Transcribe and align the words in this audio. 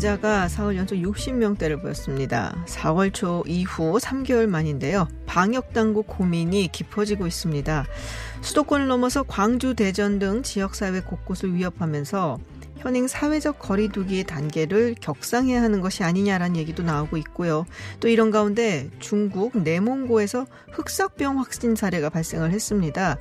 확진자가 0.00 0.48
사흘 0.48 0.76
연속 0.76 0.96
60명대를 0.96 1.80
보였습니다. 1.80 2.56
4월 2.66 3.12
초 3.12 3.44
이후 3.46 3.98
3개월 3.98 4.46
만인데요. 4.46 5.06
방역 5.26 5.72
당국 5.72 6.06
고민이 6.06 6.68
깊어지고 6.72 7.26
있습니다. 7.26 7.84
수도권을 8.40 8.88
넘어서 8.88 9.22
광주, 9.22 9.74
대전 9.74 10.18
등 10.18 10.42
지역사회 10.42 11.00
곳곳을 11.00 11.54
위협하면서 11.54 12.38
현행 12.80 13.06
사회적 13.06 13.58
거리두기 13.58 14.24
단계를 14.24 14.94
격상해야 15.00 15.60
하는 15.62 15.82
것이 15.82 16.02
아니냐라는 16.02 16.56
얘기도 16.56 16.82
나오고 16.82 17.18
있고요. 17.18 17.66
또 18.00 18.08
이런 18.08 18.30
가운데 18.30 18.88
중국 19.00 19.58
내몽고에서 19.58 20.46
흑사병 20.72 21.38
확진 21.38 21.76
사례가 21.76 22.08
발생을 22.08 22.52
했습니다. 22.52 23.18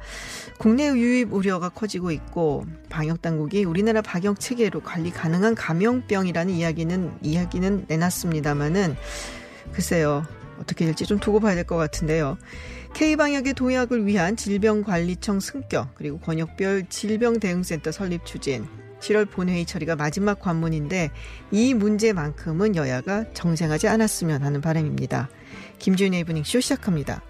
국내 0.58 0.88
유입 0.88 1.34
우려가 1.34 1.68
커지고 1.68 2.12
있고 2.12 2.66
방역 2.90 3.22
당국이 3.22 3.66
우리나라 3.66 4.02
방역 4.02 4.40
체계로 4.40 4.80
관리 4.80 5.12
가능한 5.12 5.56
감염병이라는 5.56 6.54
이야기는 6.54 7.18
이야기는 7.22 7.86
내놨습니다마는 7.90 8.96
글쎄요. 9.74 10.26
어떻게 10.58 10.86
될지 10.86 11.06
좀 11.06 11.20
두고 11.20 11.42
봐야 11.42 11.56
될 11.56 11.66
것 11.66 11.76
같은데요. 11.76 12.38
K방역의 12.94 13.54
도약을 13.54 14.06
위한 14.06 14.36
질병관리청 14.36 15.42
승격 15.42 15.96
그리고 15.96 16.18
권역별 16.20 16.88
질병대응센터 16.90 17.92
설립 17.92 18.26
추진 18.26 18.66
7월 19.00 19.30
본회의 19.30 19.66
처리가 19.66 19.96
마지막 19.96 20.40
관문인데 20.40 21.10
이 21.52 21.74
문제만큼은 21.74 22.76
여야가 22.76 23.26
정쟁하지 23.34 23.88
않았으면 23.88 24.44
하는 24.44 24.62
바람입니다. 24.62 25.30
김준의 25.80 26.22
이브닝쇼 26.22 26.60
시작합니다. 26.60 27.22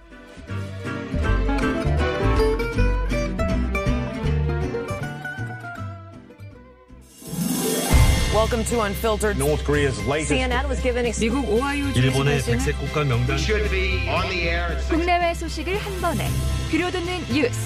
Welcome 8.34 8.64
to 8.66 8.82
Unfiltered. 8.82 9.38
North 9.38 9.64
Korea's 9.66 9.98
latest 10.08 10.32
CNN 10.32 10.70
was 10.70 10.80
given 10.82 11.06
ex- 11.06 11.20
미국 11.20 11.50
오하이오 11.50 11.88
일본의 11.96 12.42
백색 12.44 12.78
국가 12.80 13.04
명단 13.04 13.38
should 13.38 13.70
be 13.70 14.08
on 14.08 14.30
the 14.30 14.48
air 14.48 14.72
at 14.72 14.88
국내외 14.88 15.34
소식을 15.34 15.76
한 15.78 16.00
번에 16.02 16.28
들려듣는 16.72 17.20
뉴스 17.34 17.60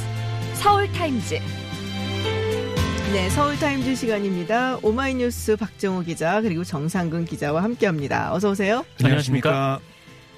서울 0.56 0.92
타임즈 0.94 1.40
네, 3.14 3.30
서울타임즈 3.30 3.94
시간입니다. 3.94 4.80
오마이뉴스 4.82 5.56
박정호 5.56 6.02
기자 6.02 6.42
그리고 6.42 6.64
정상근 6.64 7.26
기자와 7.26 7.62
함께합니다. 7.62 8.34
어서 8.34 8.50
오세요. 8.50 8.84
안녕하십니까? 9.04 9.80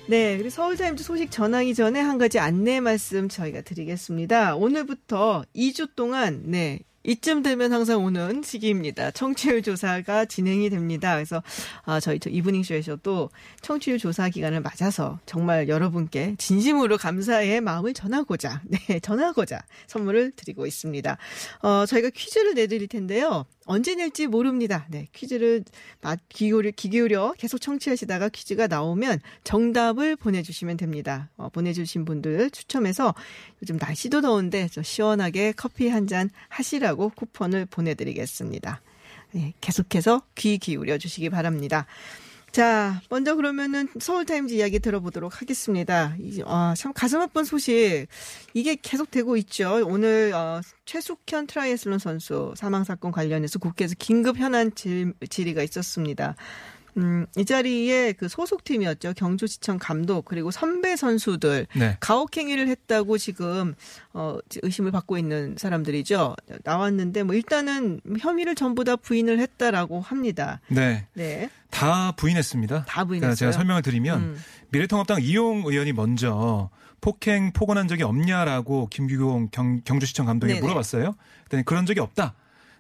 네, 0.08 0.36
그리고 0.36 0.50
서울타임즈 0.50 1.02
소식 1.02 1.32
전하기 1.32 1.74
전에 1.74 2.02
한 2.02 2.18
가지 2.18 2.38
안내 2.38 2.82
말씀 2.82 3.30
저희가 3.30 3.62
드리겠습니다. 3.62 4.58
오늘부터 4.58 5.46
2주 5.56 5.96
동안 5.96 6.44
네. 6.48 6.80
이쯤 7.06 7.44
되면 7.44 7.72
항상 7.74 8.04
오는 8.04 8.42
시기입니다. 8.42 9.12
청취율 9.12 9.62
조사가 9.62 10.26
진행이 10.26 10.70
됩니다. 10.70 11.14
그래서 11.16 11.44
아, 11.84 12.00
저희 12.00 12.20
저 12.20 12.30
이브닝 12.30 12.64
쇼에서도 12.64 13.30
청취율 13.62 14.00
조사 14.00 14.30
기간을 14.30 14.62
맞아서 14.62 15.20
정말 15.26 15.68
여러분께 15.68 16.36
진심으로 16.38 16.98
감사의 16.98 17.62
마음을 17.62 17.94
전하고자, 17.94 18.62
네, 18.88 19.00
전하고자 19.00 19.62
선물을 19.88 20.32
드리고 20.36 20.66
있습니다. 20.66 21.18
어, 21.62 21.86
저희가 21.86 22.10
퀴즈를 22.10 22.54
내드릴 22.56 22.88
텐데요. 22.88 23.46
언제 23.68 23.96
낼지 23.96 24.28
모릅니다. 24.28 24.86
네, 24.90 25.08
퀴즈를 25.12 25.64
맛 26.02 26.20
기울여, 26.30 26.72
귀 26.76 26.90
기울여 26.90 27.34
계속 27.38 27.60
청취하시다가 27.60 28.30
퀴즈가 28.30 28.68
나오면 28.68 29.20
정답을 29.44 30.16
보내주시면 30.16 30.78
됩니다. 30.78 31.30
어, 31.36 31.50
보내주신 31.50 32.06
분들 32.06 32.52
추첨해서 32.52 33.16
요즘 33.64 33.78
날씨도 33.78 34.22
더운데 34.22 34.70
저 34.72 34.82
시원하게 34.84 35.54
커피 35.56 35.88
한 35.90 36.06
잔 36.06 36.30
하시라고 36.50 36.95
쿠폰을 37.16 37.66
보내드리겠습니다. 37.66 38.82
네, 39.34 39.54
계속해서 39.62 40.22
귀 40.36 40.58
기울여 40.58 40.98
주시기 40.98 41.30
바랍니다. 41.30 41.86
자, 42.52 43.02
먼저 43.10 43.36
그러면은 43.36 43.90
서울타임즈 44.00 44.54
이야기 44.54 44.80
들어보도록 44.80 45.42
하겠습니다. 45.42 46.16
이- 46.22 46.42
아, 46.46 46.74
참 46.78 46.94
가슴 46.94 47.20
아픈 47.20 47.44
소식. 47.44 48.08
이게 48.54 48.78
계속되고 48.82 49.36
있죠. 49.38 49.84
오늘, 49.86 50.32
어, 50.34 50.62
최숙현 50.86 51.48
트라이애슬론 51.48 52.00
선수 52.00 52.54
사망사건 52.56 53.12
관련해서 53.12 53.60
국회에서 53.60 53.96
긴급 54.00 54.38
현안 54.38 54.74
질, 54.74 55.14
질의가 55.30 55.64
있었습니다. 55.64 56.38
음, 56.98 57.26
이 57.38 57.44
자리에 57.44 58.14
그 58.14 58.28
소속팀이었죠. 58.30 59.14
경주시청 59.16 59.80
감독, 59.80 60.26
그리고 60.26 60.52
선배 60.52 60.96
선수들. 60.96 61.68
네. 61.76 61.98
가혹행위를 62.00 62.68
했다고 62.68 63.18
지금, 63.18 63.76
어, 64.14 64.38
의심을 64.64 64.92
받고 64.92 65.18
있는 65.18 65.56
사람들이죠. 65.58 66.36
나왔는데, 66.64 67.24
뭐, 67.24 67.36
일단은 67.36 68.00
혐의를 68.20 68.56
전부 68.56 68.84
다 68.84 68.96
부인을 68.96 69.40
했다라고 69.40 70.00
합니다. 70.00 70.62
네, 70.70 71.08
네. 71.14 71.50
다 71.70 72.14
부인했습니다. 72.14 72.86
다 72.86 73.04
부인했어요. 73.04 73.20
그러니까 73.20 73.36
제가 73.36 73.52
설명을 73.52 73.82
드리면 73.82 74.22
음. 74.22 74.42
미래통합당 74.70 75.22
이용 75.22 75.64
의원이 75.66 75.92
먼저 75.92 76.70
폭행 77.02 77.52
폭언한 77.52 77.88
적이 77.88 78.04
없냐라고 78.04 78.88
김규용 78.88 79.50
경, 79.52 79.82
경주시청 79.84 80.26
감독에게. 80.26 80.62
물어봤어요. 80.62 81.16
그랬더니 81.44 81.64
그런 81.66 81.86
적이 81.86 82.00
없다. 82.00 82.36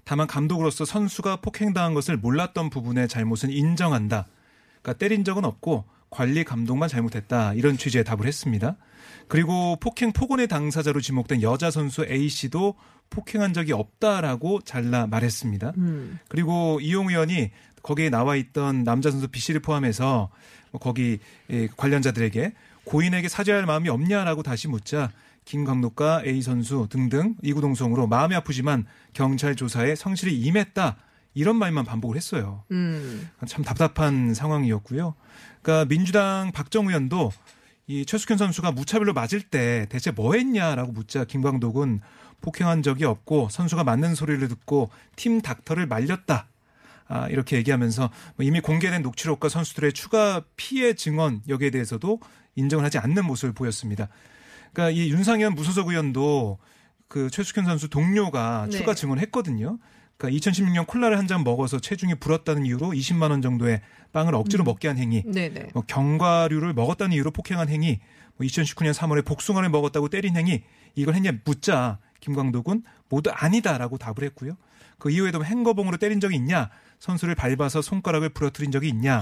다만 0.06 0.28
감독으로서 0.28 0.86
선수가 0.86 1.38
폭행당한 1.38 1.94
것을 1.96 2.16
몰랐던 2.16 2.70
부분의 2.70 3.08
잘못은 3.08 3.50
인정한다. 3.50 4.28
그러니까 4.82 4.94
때린 4.94 5.24
적은 5.24 5.44
없고 5.44 5.84
관리 6.12 6.44
감독만 6.44 6.88
잘못했다. 6.88 7.54
이런 7.56 7.76
취지의 7.76 8.04
답을 8.04 8.26
했습니다. 8.26 8.78
그리고 9.28 9.76
폭행 9.78 10.14
폭언의 10.14 10.48
당사자로 10.48 11.02
지목된 11.02 11.42
여자 11.42 11.72
선수 11.72 12.06
A 12.06 12.30
씨도 12.30 12.76
폭행한 13.10 13.54
적이 13.54 13.74
없다라고 13.74 14.62
잘라 14.62 15.08
말했습니다. 15.08 15.74
음. 15.78 16.20
그리고 16.28 16.80
이용 16.82 17.10
의원이 17.10 17.50
거기에 17.82 18.10
나와 18.10 18.36
있던 18.36 18.84
남자 18.84 19.10
선수 19.10 19.28
B 19.28 19.40
씨를 19.40 19.62
포함해서 19.62 20.30
뭐 20.72 20.80
거기 20.80 21.20
예, 21.50 21.68
관련자들에게 21.76 22.54
고인에게 22.86 23.28
사죄할 23.28 23.66
마음이 23.66 23.90
없냐라고 23.90 24.44
다시 24.44 24.68
묻자 24.68 25.12
김 25.45 25.63
감독과 25.63 26.23
A 26.25 26.41
선수 26.41 26.88
등등 26.89 27.35
이구동성으로 27.44 28.07
마음이 28.07 28.35
아프지만 28.35 28.85
경찰 29.13 29.56
조사에 29.56 29.95
성실히 29.95 30.39
임했다 30.41 30.97
이런 31.35 31.56
말만 31.57 31.85
반복을 31.85 32.16
했어요. 32.16 32.63
음. 32.72 33.29
참 33.47 33.63
답답한 33.63 34.33
상황이었고요. 34.33 35.16
그러니까 35.61 35.85
민주당 35.88 36.51
박정 36.51 36.88
의원도 36.88 37.31
이 37.88 38.06
최숙현 38.06 38.38
선수가 38.38 38.72
무차별로 38.72 39.13
맞을 39.13 39.41
때 39.41 39.85
대체 39.89 40.11
뭐 40.11 40.33
했냐라고 40.33 40.91
묻자 40.91 41.25
김 41.25 41.41
감독은 41.41 42.01
폭행한 42.41 42.81
적이 42.81 43.06
없고 43.06 43.50
선수가 43.50 43.83
맞는 43.83 44.16
소리를 44.16 44.47
듣고 44.47 44.89
팀 45.16 45.41
닥터를 45.41 45.85
말렸다. 45.85 46.47
아, 47.07 47.27
이렇게 47.29 47.57
얘기하면서 47.57 48.09
뭐 48.35 48.45
이미 48.45 48.62
공개된 48.62 49.03
녹취록과 49.03 49.50
선수들의 49.50 49.94
추가 49.94 50.44
피해 50.56 50.94
증언 50.94 51.41
여기에 51.47 51.69
대해서도 51.69 52.19
인정을 52.56 52.83
하지 52.83 52.97
않는 52.97 53.25
모습을 53.25 53.53
보였습니다. 53.53 54.07
그러니까 54.74 54.90
이 54.90 55.09
윤상현 55.09 55.56
무소속 55.56 55.90
의원도 55.90 56.58
그 57.08 57.30
최숙현 57.30 57.66
선수 57.66 57.90
동료가 57.90 58.68
네. 58.70 58.78
추가 58.78 58.94
증언했거든요. 58.94 59.78
그러니까 60.18 60.40
2016년 60.40 60.88
콜라를 60.88 61.18
한 61.18 61.28
잔 61.28 61.44
먹어서 61.44 61.80
체중이 61.80 62.16
불었다는 62.16 62.66
이유로 62.66 62.92
20만 62.92 63.31
원 63.31 63.42
정도의 63.42 63.81
빵을 64.14 64.34
억지로 64.36 64.64
먹게 64.64 64.88
한 64.88 64.98
행위, 64.98 65.24
네네. 65.24 65.70
뭐 65.74 65.84
견과류를 65.86 66.74
먹었다는 66.74 67.14
이유로 67.16 67.31
폭행한 67.31 67.68
행위, 67.68 68.00
뭐 68.38 68.48
2019년 68.48 68.94
3월에 68.94 69.25
복숭아를 69.25 69.70
먹었다고 69.70 70.08
때린 70.08 70.38
행위, 70.38 70.64
이걸 70.96 71.16
했냐 71.16 71.31
묻자 71.44 72.00
김광독은 72.22 72.84
모두 73.09 73.30
아니다라고 73.31 73.98
답을 73.98 74.24
했고요. 74.24 74.56
그 75.00 75.09
이후에도 75.09 75.44
행거봉으로 75.44 75.98
때린 75.98 76.22
적이 76.22 76.38
있냐, 76.38 76.69
선수를 77.00 77.36
밟아서 77.36 77.81
손가락을 77.81 78.30
부러뜨린 78.30 78.72
적이 78.72 78.89
있냐, 78.89 79.22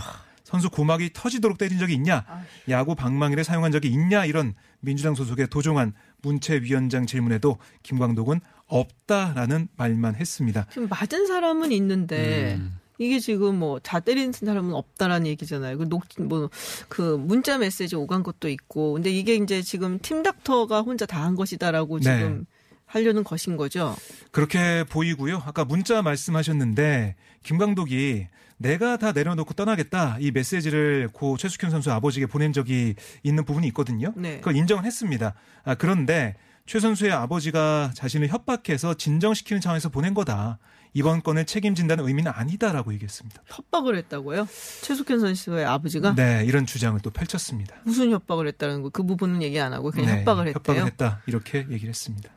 선수 0.53 0.69
고막이 0.69 1.09
터지도록 1.13 1.57
때린 1.57 1.79
적이 1.79 1.95
있냐, 1.95 2.23
야구 2.69 2.94
방망이를 2.94 3.44
사용한 3.44 3.71
적이 3.71 3.88
있냐 3.88 4.23
이런 4.23 4.53
민주당 4.81 5.15
소속의 5.15 5.47
도종환 5.47 5.94
문체위원장 6.21 7.07
질문에도 7.07 7.57
김광독은 7.81 8.39
없다라는 8.67 9.69
말만 9.75 10.13
했습니다. 10.13 10.67
지금 10.71 10.88
맞은 10.89 11.25
사람은 11.25 11.71
있는데 11.71 12.57
음. 12.59 12.77
이게 13.00 13.17
지금 13.19 13.57
뭐 13.57 13.79
다 13.79 14.00
때리는 14.00 14.31
사람은 14.31 14.75
없다라는 14.75 15.25
얘기잖아요. 15.25 15.79
그 15.79 15.89
녹, 15.89 16.03
뭐, 16.19 16.51
그 16.88 17.17
문자 17.17 17.57
메시지 17.57 17.95
오간 17.95 18.21
것도 18.21 18.47
있고. 18.47 18.94
근데 18.94 19.09
이게 19.09 19.33
이제 19.33 19.63
지금 19.63 19.97
팀 20.03 20.21
닥터가 20.21 20.81
혼자 20.81 21.07
다 21.07 21.23
한 21.23 21.33
것이다라고 21.35 21.97
네. 22.00 22.03
지금 22.03 22.45
하려는 22.85 23.23
것인 23.23 23.57
거죠. 23.57 23.95
그렇게 24.29 24.83
보이고요. 24.88 25.41
아까 25.47 25.65
문자 25.65 26.03
말씀하셨는데 26.03 27.15
김 27.41 27.57
감독이 27.57 28.27
내가 28.63 28.98
다 28.98 29.12
내려놓고 29.12 29.54
떠나겠다 29.54 30.18
이 30.19 30.31
메시지를 30.31 31.10
고 31.12 31.38
최숙현 31.38 31.69
선수 31.69 31.92
아버지에게 31.92 32.25
보낸 32.25 32.54
적이 32.54 32.95
있는 33.21 33.44
부분이 33.45 33.68
있거든요. 33.68 34.13
네. 34.15 34.38
그걸 34.38 34.56
인정을 34.56 34.86
했습니다. 34.86 35.33
아, 35.65 35.75
그런데 35.75 36.36
최 36.65 36.80
선수의 36.80 37.12
아버지가 37.12 37.92
자신을 37.94 38.30
협박해서 38.30 38.94
진정시키는 38.94 39.62
차원에서 39.62 39.89
보낸 39.89 40.13
거다. 40.13 40.60
이번 40.94 41.24
건을 41.24 41.45
책임진다는 41.45 42.07
의미는 42.07 42.31
아니다라고 42.33 42.94
얘기했습니다. 42.94 43.42
협박을 43.48 43.98
했다고요? 43.98 44.48
최숙현 44.81 45.19
선수의 45.19 45.65
아버지가 45.65 46.15
네, 46.15 46.44
이런 46.45 46.65
주장을 46.65 46.98
또 47.01 47.10
펼쳤습니다. 47.10 47.75
무슨 47.83 48.12
협박을 48.12 48.48
했다는 48.48 48.83
거? 48.83 48.89
그 48.89 49.04
부분은 49.04 49.42
얘기 49.42 49.60
안 49.60 49.74
하고 49.74 49.92
그냥 49.92 50.06
네, 50.13 50.19
협박을 50.19 50.48
했대요. 50.48 50.54
협박을 50.56 50.86
했다. 50.86 51.21
이렇게 51.25 51.65
얘기를 51.69 51.89
했습니다. 51.89 52.30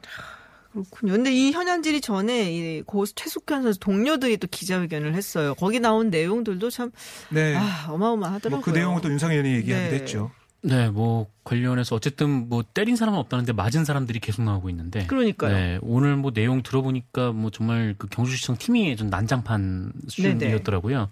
그렇군요. 0.84 1.12
근데 1.12 1.32
이 1.32 1.52
현안질이 1.52 2.00
전에 2.00 2.52
이 2.52 2.82
고 2.86 3.06
최숙현 3.06 3.62
선수 3.62 3.80
동료들이 3.80 4.36
또 4.36 4.46
기자회견을 4.50 5.14
했어요. 5.14 5.54
거기 5.54 5.80
나온 5.80 6.10
내용들도 6.10 6.68
참 6.70 6.90
네. 7.30 7.54
아, 7.56 7.86
어마어마하더라고요. 7.88 8.50
뭐 8.50 8.60
그 8.62 8.70
내용을 8.70 9.00
또 9.00 9.08
의원이 9.32 9.54
얘기하기도 9.54 9.90
네. 9.90 10.00
했죠. 10.02 10.30
네, 10.66 10.90
뭐 10.90 11.28
관련해서 11.44 11.94
어쨌든 11.94 12.48
뭐 12.48 12.64
때린 12.74 12.96
사람은 12.96 13.16
없다는데 13.20 13.52
맞은 13.52 13.84
사람들이 13.84 14.18
계속 14.18 14.42
나오고 14.42 14.68
있는데. 14.70 15.06
그러니까요. 15.06 15.54
네, 15.54 15.78
오늘 15.80 16.16
뭐 16.16 16.32
내용 16.32 16.64
들어보니까 16.64 17.30
뭐 17.30 17.50
정말 17.50 17.94
그 17.96 18.08
경주시청 18.08 18.56
팀이 18.56 18.96
좀 18.96 19.08
난장판 19.08 19.92
수준이었더라고요. 20.08 21.08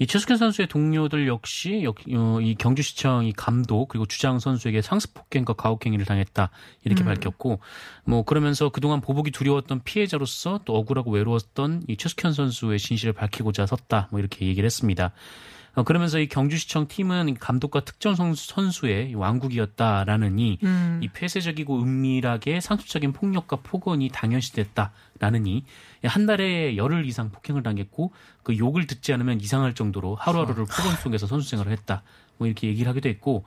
이 0.00 0.06
최숙현 0.08 0.38
선수의 0.38 0.66
동료들 0.66 1.28
역시 1.28 1.82
역- 1.84 1.98
어, 2.14 2.40
이 2.40 2.56
경주시청 2.56 3.26
이 3.26 3.32
감독 3.32 3.88
그리고 3.88 4.06
주장 4.06 4.40
선수에게 4.40 4.82
상습 4.82 5.14
폭행과 5.14 5.52
가혹행위를 5.52 6.04
당했다 6.04 6.50
이렇게 6.84 7.04
음. 7.04 7.06
밝혔고 7.06 7.60
뭐 8.06 8.24
그러면서 8.24 8.70
그동안 8.70 9.00
보복이 9.02 9.30
두려웠던 9.30 9.82
피해자로서 9.84 10.60
또 10.64 10.74
억울하고 10.76 11.12
외로웠던 11.12 11.82
이 11.86 11.96
최숙현 11.96 12.32
선수의 12.32 12.78
진실을 12.80 13.12
밝히고자 13.12 13.66
섰다 13.66 14.08
뭐 14.10 14.18
이렇게 14.18 14.46
얘기를 14.46 14.64
했습니다. 14.66 15.12
어, 15.74 15.82
그러면서 15.84 16.18
이 16.18 16.26
경주시청 16.28 16.88
팀은 16.88 17.34
감독과 17.38 17.80
특정 17.80 18.14
선수, 18.14 18.48
선수의 18.48 19.14
왕국이었다라느니 19.14 20.58
음. 20.62 21.00
이 21.02 21.08
폐쇄적이고 21.08 21.80
은밀하게 21.82 22.60
상습적인 22.60 23.12
폭력과 23.12 23.58
폭언이 23.62 24.08
당연시됐다라느니 24.10 25.64
한 26.04 26.26
달에 26.26 26.76
열흘 26.76 27.06
이상 27.06 27.30
폭행을 27.30 27.62
당했고 27.62 28.12
그 28.42 28.56
욕을 28.58 28.86
듣지 28.86 29.12
않으면 29.12 29.40
이상할 29.40 29.74
정도로 29.74 30.16
하루하루를 30.16 30.64
폭언 30.64 30.96
속에서 30.96 31.26
선수 31.26 31.48
생활을 31.50 31.72
했다. 31.72 32.02
뭐 32.40 32.46
이렇게 32.46 32.66
얘기를 32.68 32.88
하기도 32.88 33.08
했고 33.08 33.44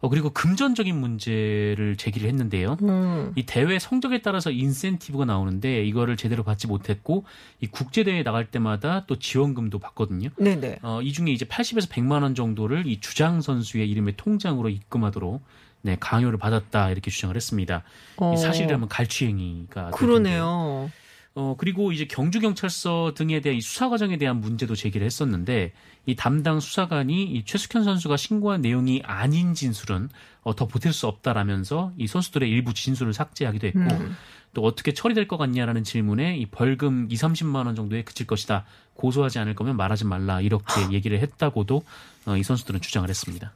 어 0.00 0.08
그리고 0.08 0.30
금전적인 0.30 0.98
문제를 0.98 1.96
제기를 1.98 2.26
했는데요. 2.26 2.78
음. 2.80 3.32
이 3.36 3.44
대회 3.44 3.78
성적에 3.78 4.22
따라서 4.22 4.50
인센티브가 4.50 5.26
나오는데 5.26 5.84
이거를 5.84 6.16
제대로 6.16 6.42
받지 6.42 6.66
못했고 6.66 7.24
이 7.60 7.66
국제 7.66 8.02
대회 8.02 8.22
나갈 8.22 8.50
때마다 8.50 9.04
또 9.06 9.18
지원금도 9.18 9.78
받거든요. 9.78 10.30
네네. 10.38 10.78
어, 10.80 11.02
이 11.02 11.12
중에 11.12 11.30
이제 11.30 11.44
80에서 11.44 11.90
100만 11.90 12.22
원 12.22 12.34
정도를 12.34 12.86
이 12.86 12.98
주장 13.00 13.42
선수의 13.42 13.90
이름의 13.90 14.14
통장으로 14.16 14.70
입금하도록 14.70 15.42
네, 15.82 15.96
강요를 16.00 16.38
받았다 16.38 16.90
이렇게 16.90 17.10
주장을 17.10 17.36
했습니다. 17.36 17.82
어. 18.16 18.32
이 18.32 18.38
사실이라면 18.38 18.88
갈취행위가. 18.88 19.90
그러네요. 19.90 20.90
어, 21.34 21.54
그리고 21.56 21.92
이제 21.92 22.06
경주경찰서 22.06 23.14
등에 23.14 23.40
대한 23.40 23.56
이 23.56 23.60
수사 23.60 23.88
과정에 23.88 24.16
대한 24.16 24.40
문제도 24.40 24.74
제기를 24.74 25.06
했었는데 25.06 25.72
이 26.06 26.16
담당 26.16 26.58
수사관이 26.58 27.22
이 27.24 27.44
최숙현 27.44 27.84
선수가 27.84 28.16
신고한 28.16 28.62
내용이 28.62 29.02
아닌 29.04 29.54
진술은 29.54 30.08
어, 30.42 30.56
더 30.56 30.66
보탤 30.66 30.92
수 30.92 31.06
없다라면서 31.06 31.92
이 31.96 32.06
선수들의 32.06 32.48
일부 32.50 32.74
진술을 32.74 33.12
삭제하기도 33.12 33.66
했고 33.68 33.80
음. 33.80 34.16
또 34.54 34.62
어떻게 34.64 34.92
처리될 34.92 35.28
것 35.28 35.36
같냐라는 35.36 35.84
질문에 35.84 36.36
이 36.36 36.46
벌금 36.46 37.06
2, 37.08 37.14
30만 37.14 37.66
원 37.66 37.76
정도에 37.76 38.02
그칠 38.02 38.26
것이다. 38.26 38.64
고소하지 38.94 39.38
않을 39.38 39.54
거면 39.54 39.76
말하지 39.76 40.06
말라 40.06 40.40
이렇게 40.40 40.92
얘기를 40.92 41.20
했다고도 41.20 41.82
어, 42.26 42.36
이 42.36 42.42
선수들은 42.42 42.80
주장을 42.80 43.08
했습니다. 43.08 43.52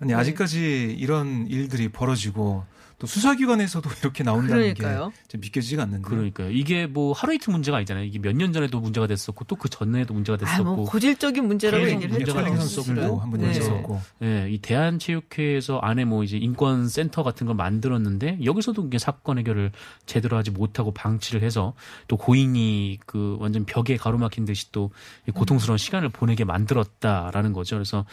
아니 0.00 0.12
아직까지 0.12 0.94
이런 0.98 1.46
일들이 1.48 1.88
벌어지고 1.88 2.66
또 3.04 3.06
수사기관에서도 3.06 3.88
이렇게 4.02 4.24
나온다는 4.24 4.74
그러니까요. 4.74 5.12
게좀 5.28 5.40
믿겨지지가 5.40 5.82
않는데. 5.84 6.08
그러니까요. 6.08 6.50
이게 6.50 6.86
뭐 6.86 7.12
하루 7.12 7.34
이틀 7.34 7.52
문제가 7.52 7.76
아니잖아요. 7.78 8.04
이게 8.04 8.18
몇 8.18 8.34
년 8.34 8.52
전에도 8.52 8.80
문제가 8.80 9.06
됐었고 9.06 9.44
또 9.44 9.56
그 9.56 9.68
전에도 9.68 10.12
문제가 10.14 10.34
아, 10.34 10.38
됐었고. 10.38 10.76
뭐 10.76 10.84
고질적인 10.84 11.46
문제라고 11.46 11.88
얘기를 11.88 12.08
문제가 12.10 12.40
했죠. 12.44 12.80
있었고. 12.80 13.20
한번 13.20 13.40
네. 13.40 13.50
있었고. 13.52 14.00
예, 14.22 14.48
이 14.50 14.58
대한체육회에서 14.58 15.78
안에 15.78 16.04
뭐 16.04 16.24
이제 16.24 16.36
인권 16.36 16.88
센터 16.88 17.22
같은 17.22 17.46
걸 17.46 17.56
만들었는데 17.56 18.38
여기서도 18.44 18.86
이게 18.86 18.98
사건 18.98 19.38
해결을 19.38 19.72
제대로 20.06 20.36
하지 20.36 20.50
못하고 20.50 20.92
방치를 20.92 21.42
해서 21.42 21.74
또 22.08 22.16
고인이 22.16 22.98
그 23.06 23.36
완전 23.40 23.64
벽에 23.64 23.96
가로막힌 23.96 24.44
듯이 24.44 24.70
또이 24.72 24.88
고통스러운 25.34 25.78
시간을 25.78 26.08
보내게 26.10 26.44
만들었다라는 26.44 27.52
거죠. 27.52 27.76
그래서 27.76 28.04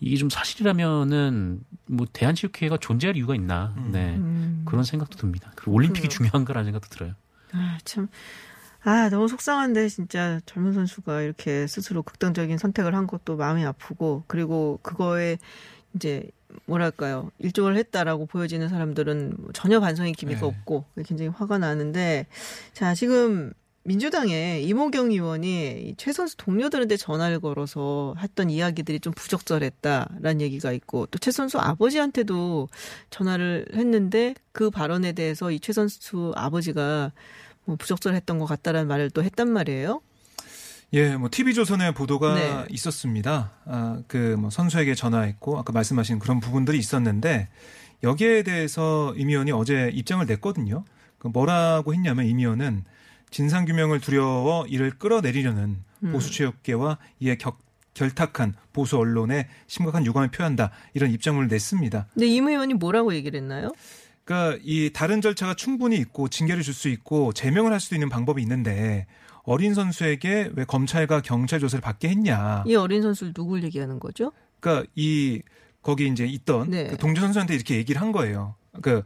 이게 0.00 0.16
좀 0.16 0.28
사실이라면은 0.30 1.60
뭐 1.86 2.06
대한체육회가 2.12 2.76
존재할 2.78 3.16
이유가 3.16 3.34
있나? 3.34 3.74
네. 3.90 4.14
음. 4.16 4.39
그런 4.64 4.84
생각도 4.84 5.16
듭니다. 5.16 5.52
그리고 5.56 5.72
올림픽이 5.72 6.08
그래요. 6.08 6.16
중요한가라는 6.16 6.66
생각도 6.66 6.88
들어요. 6.88 7.14
아, 7.52 7.78
참. 7.84 8.08
아, 8.82 9.08
너무 9.10 9.28
속상한데, 9.28 9.88
진짜 9.88 10.40
젊은 10.46 10.72
선수가 10.72 11.22
이렇게 11.22 11.66
스스로 11.66 12.02
극단적인 12.02 12.56
선택을 12.58 12.94
한 12.94 13.06
것도 13.06 13.36
마음이 13.36 13.64
아프고, 13.64 14.24
그리고 14.26 14.78
그거에 14.82 15.38
이제, 15.94 16.30
뭐랄까요, 16.66 17.30
일종을 17.38 17.76
했다라고 17.76 18.26
보여지는 18.26 18.68
사람들은 18.68 19.36
전혀 19.52 19.80
반성의 19.80 20.12
기미가 20.14 20.40
네. 20.40 20.46
없고, 20.46 20.84
굉장히 21.04 21.28
화가 21.28 21.58
나는데, 21.58 22.26
자, 22.72 22.94
지금 22.94 23.52
민주당의 23.82 24.64
이모경 24.66 25.10
의원이 25.10 25.88
이최 25.90 26.12
선수 26.12 26.36
동료들한테 26.36 26.96
전화를 26.98 27.40
걸어서 27.40 28.14
했던 28.18 28.50
이야기들이 28.50 29.00
좀 29.00 29.12
부적절했다라는 29.14 30.40
얘기가 30.42 30.72
있고 30.72 31.06
또 31.06 31.18
최 31.18 31.30
선수 31.30 31.58
아버지한테도 31.58 32.68
전화를 33.10 33.66
했는데 33.74 34.34
그 34.52 34.70
발언에 34.70 35.12
대해서 35.12 35.50
이 35.50 35.58
최 35.60 35.72
선수 35.72 36.32
아버지가 36.36 37.12
뭐 37.64 37.76
부적절했던 37.76 38.38
것 38.38 38.46
같다라는 38.46 38.86
말을 38.88 39.10
또 39.10 39.22
했단 39.22 39.50
말이에요. 39.50 40.00
예, 40.92 41.16
뭐 41.16 41.28
TV조선의 41.30 41.94
보도가 41.94 42.34
네. 42.34 42.64
있었습니다. 42.70 43.52
아, 43.64 44.02
그 44.08 44.36
뭐 44.38 44.50
선수에게 44.50 44.94
전화했고 44.94 45.58
아까 45.58 45.72
말씀하신 45.72 46.18
그런 46.18 46.40
부분들이 46.40 46.78
있었는데 46.78 47.48
여기에 48.02 48.42
대해서 48.42 49.14
임 49.16 49.28
의원이 49.30 49.52
어제 49.52 49.90
입장을 49.94 50.24
냈거든요. 50.26 50.84
그 51.18 51.28
뭐라고 51.28 51.94
했냐면 51.94 52.26
임 52.26 52.38
의원은 52.40 52.84
진상 53.30 53.64
규명을 53.64 54.00
두려워 54.00 54.66
이를 54.66 54.90
끌어내리려는 54.98 55.78
음. 56.02 56.12
보수 56.12 56.30
체육계와 56.32 56.98
이에 57.20 57.36
격, 57.36 57.58
결탁한 57.94 58.54
보수 58.72 58.96
언론에 58.98 59.48
심각한 59.66 60.04
유감을 60.06 60.30
표한다 60.30 60.70
이런 60.94 61.10
입장문을 61.10 61.48
냈습니다. 61.48 62.06
근데 62.14 62.26
임 62.26 62.48
의원이 62.48 62.74
뭐라고 62.74 63.14
얘기를 63.14 63.38
했나요? 63.40 63.72
그러니까 64.24 64.58
이 64.62 64.90
다른 64.92 65.20
절차가 65.20 65.54
충분히 65.54 65.96
있고 65.96 66.28
징계를 66.28 66.62
줄 66.62 66.72
수 66.74 66.88
있고 66.88 67.32
제명을 67.32 67.72
할 67.72 67.80
수도 67.80 67.96
있는 67.96 68.08
방법이 68.08 68.40
있는데 68.42 69.06
어린 69.42 69.74
선수에게 69.74 70.50
왜 70.54 70.64
검찰과 70.64 71.22
경찰 71.22 71.58
조사를 71.58 71.80
받게 71.80 72.08
했냐? 72.08 72.64
이 72.66 72.74
어린 72.76 73.02
선수를 73.02 73.32
누굴 73.32 73.64
얘기하는 73.64 73.98
거죠? 73.98 74.32
그러니까 74.60 74.86
이 74.94 75.42
거기 75.82 76.06
이제 76.06 76.26
있던 76.26 76.70
네. 76.70 76.88
그 76.88 76.96
동주 76.96 77.20
선수한테 77.20 77.54
이렇게 77.54 77.76
얘기를 77.76 78.00
한 78.00 78.12
거예요. 78.12 78.54
그, 78.74 78.80
그 78.80 79.02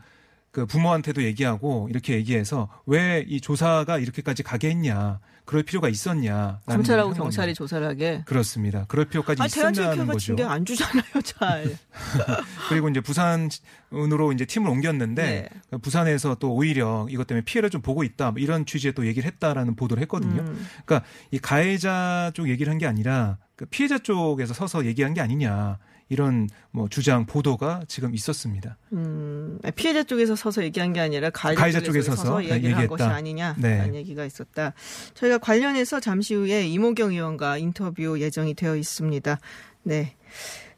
부모한테도 0.67 1.23
얘기하고 1.25 1.89
이렇게 1.91 2.15
얘기해서 2.15 2.69
왜 2.87 3.25
이 3.27 3.41
조사가 3.41 3.99
이렇게까지 3.99 4.43
가게 4.43 4.71
했냐? 4.71 5.21
그럴 5.45 5.63
필요가 5.63 5.89
있었냐? 5.91 6.61
검찰하고 6.67 7.13
경찰이 7.13 7.53
조사를 7.55 7.87
하게. 7.87 8.23
그렇습니다. 8.25 8.87
그럴 8.89 9.05
필요까지 9.07 9.43
아, 9.43 9.47
있었냐는 9.47 10.07
거죠. 10.07 10.19
징계 10.19 10.43
안 10.45 10.65
주잖아요, 10.65 11.03
잘. 11.23 11.77
그리고 12.71 12.89
이제 12.89 13.01
부산으로 13.01 14.33
이제 14.33 14.45
팀을 14.47 14.71
옮겼는데 14.71 15.49
네. 15.71 15.79
부산에서 15.79 16.37
또 16.37 16.55
오히려 16.55 17.07
이것 17.11 17.27
때문에 17.27 17.45
피해를 17.45 17.69
좀 17.71 17.83
보고 17.83 18.05
있다 18.05 18.31
뭐 18.31 18.41
이런 18.41 18.65
취지의 18.65 18.95
또 18.95 19.07
얘기를 19.07 19.27
했다라는 19.31 19.77
보도를 19.77 20.01
했거든요. 20.03 20.43
음. 20.43 20.67
그러니까 20.87 21.07
이 21.31 21.39
가해자 21.39 22.31
쪽 22.35 22.49
얘기를 22.49 22.71
한 22.71 22.79
게 22.79 22.87
아니라 22.87 23.39
그 23.57 23.67
피해자 23.67 23.99
쪽에서 23.99 24.53
서서 24.55 24.85
얘기한 24.87 25.15
게 25.15 25.21
아니냐 25.21 25.79
이런 26.09 26.49
뭐 26.71 26.89
주장 26.89 27.27
보도가 27.27 27.83
지금 27.89 28.15
있었습니다. 28.15 28.77
음, 28.93 29.59
피해자 29.75 30.03
쪽에서 30.03 30.37
서서 30.37 30.63
얘기한 30.65 30.93
게 30.93 31.01
아니라 31.01 31.31
가해자, 31.31 31.61
가해자 31.61 31.81
쪽에서, 31.81 32.13
쪽에서 32.13 32.23
서서 32.23 32.45
얘기를 32.45 32.77
한. 32.77 32.87
것이 32.87 33.03
아니냐라는 33.03 33.93
네. 33.93 33.99
얘기가 33.99 34.25
있었다. 34.25 34.75
저희가 35.15 35.39
관련해서 35.39 36.01
잠시 36.01 36.35
후에 36.35 36.67
이모경 36.67 37.13
의원과 37.13 37.59
인터뷰 37.59 38.21
예정이 38.21 38.55
되어 38.55 38.77
있습니다. 38.77 39.39
네. 39.85 40.17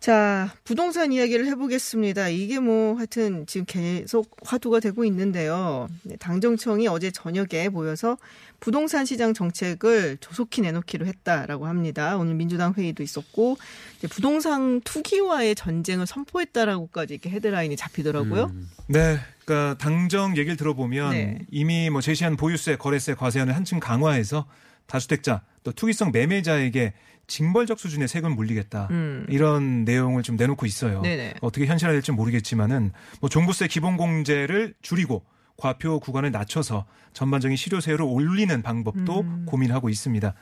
자, 0.07 0.55
부동산 0.63 1.11
이야기를 1.11 1.49
해보겠습니다. 1.49 2.29
이게 2.29 2.61
뭐 2.61 2.95
하여튼 2.95 3.45
지금 3.47 3.67
계속 3.67 4.37
화두가 4.41 4.79
되고 4.79 5.05
있는데요. 5.05 5.89
네, 6.05 6.15
당정청이 6.15 6.87
어제 6.87 7.11
저녁에 7.11 7.69
모여서 7.69 8.17
부동산 8.61 9.05
시장 9.05 9.35
정책을 9.35 10.19
조속히 10.21 10.61
내놓기로 10.63 11.07
했다라고 11.07 11.67
합니다. 11.67 12.17
오늘 12.19 12.35
민주당 12.35 12.73
회의도 12.73 13.03
있었고 13.03 13.59
이제 13.99 14.07
부동산 14.07 14.81
투기와의 14.83 15.57
전쟁을 15.57 16.07
선포했다라고까지 16.07 17.15
이렇게 17.15 17.29
헤드라인이 17.31 17.75
잡히더라고요. 17.75 18.45
음. 18.45 18.71
네. 18.87 19.19
그러니까 19.45 19.77
당정 19.79 20.37
얘기를 20.37 20.57
들어보면 20.57 21.11
네. 21.11 21.39
이미 21.51 21.91
뭐 21.91 22.01
제시한 22.01 22.37
보유세, 22.37 22.77
거래세, 22.77 23.15
과세안을 23.15 23.57
한층 23.57 23.81
강화해서 23.81 24.47
다주택자 24.87 25.43
또 25.65 25.73
투기성 25.73 26.13
매매자에게 26.13 26.95
징벌적 27.27 27.79
수준의 27.79 28.09
세금을 28.09 28.35
물리겠다. 28.37 28.89
음. 28.91 29.27
이런 29.29 29.85
내용을 29.85 30.23
좀 30.23 30.37
내놓고 30.37 30.67
있어요. 30.67 31.03
네네. 31.03 31.35
어떻게 31.41 31.67
현실화될지 31.67 32.13
모르겠지만은 32.13 32.93
뭐 33.21 33.29
종부세 33.29 33.67
기본공제를 33.69 34.75
줄이고 34.83 35.25
과표 35.57 36.01
구간을 36.01 36.31
낮춰서 36.33 36.87
전반적인 37.13 37.57
실효세율을 37.57 38.05
올리는 38.05 38.63
방법도 38.63 39.21
음. 39.21 39.47
고민하고 39.47 39.89
있습니다. 39.89 40.35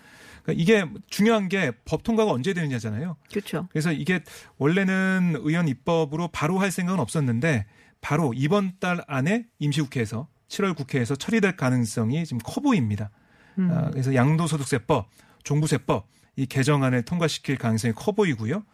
그러니까 0.43 0.63
이게 0.63 0.85
중요한 1.09 1.49
게 1.49 1.73
법 1.85 2.03
통과가 2.03 2.31
언제 2.33 2.53
되느냐잖아요. 2.53 3.17
그렇죠. 3.31 3.67
그래서 3.71 3.93
이게 3.93 4.21
원래는 4.59 5.37
의원 5.39 5.69
입법으로 5.69 6.29
바로 6.29 6.59
할 6.59 6.71
생각은 6.71 7.01
없었는데 7.01 7.67
바로 8.01 8.33
이번 8.35 8.75
달 8.81 9.03
안에 9.07 9.47
임시국회에서 9.59 10.29
7월 10.49 10.77
국회에서 10.77 11.17
처리될 11.17 11.57
가능성이 11.57 12.25
지금 12.25 12.39
커 12.45 12.61
보입니다. 12.61 13.11
음. 13.59 13.71
아, 13.73 13.91
그래서 13.91 14.15
양도소득세법, 14.15 15.09
종부세법 15.45 16.07
이 16.37 16.47
개정안을 16.47 17.03
통과시킬 17.03 17.57
가능성이 17.57 17.95
커 17.95 18.13
보이고요. 18.13 18.65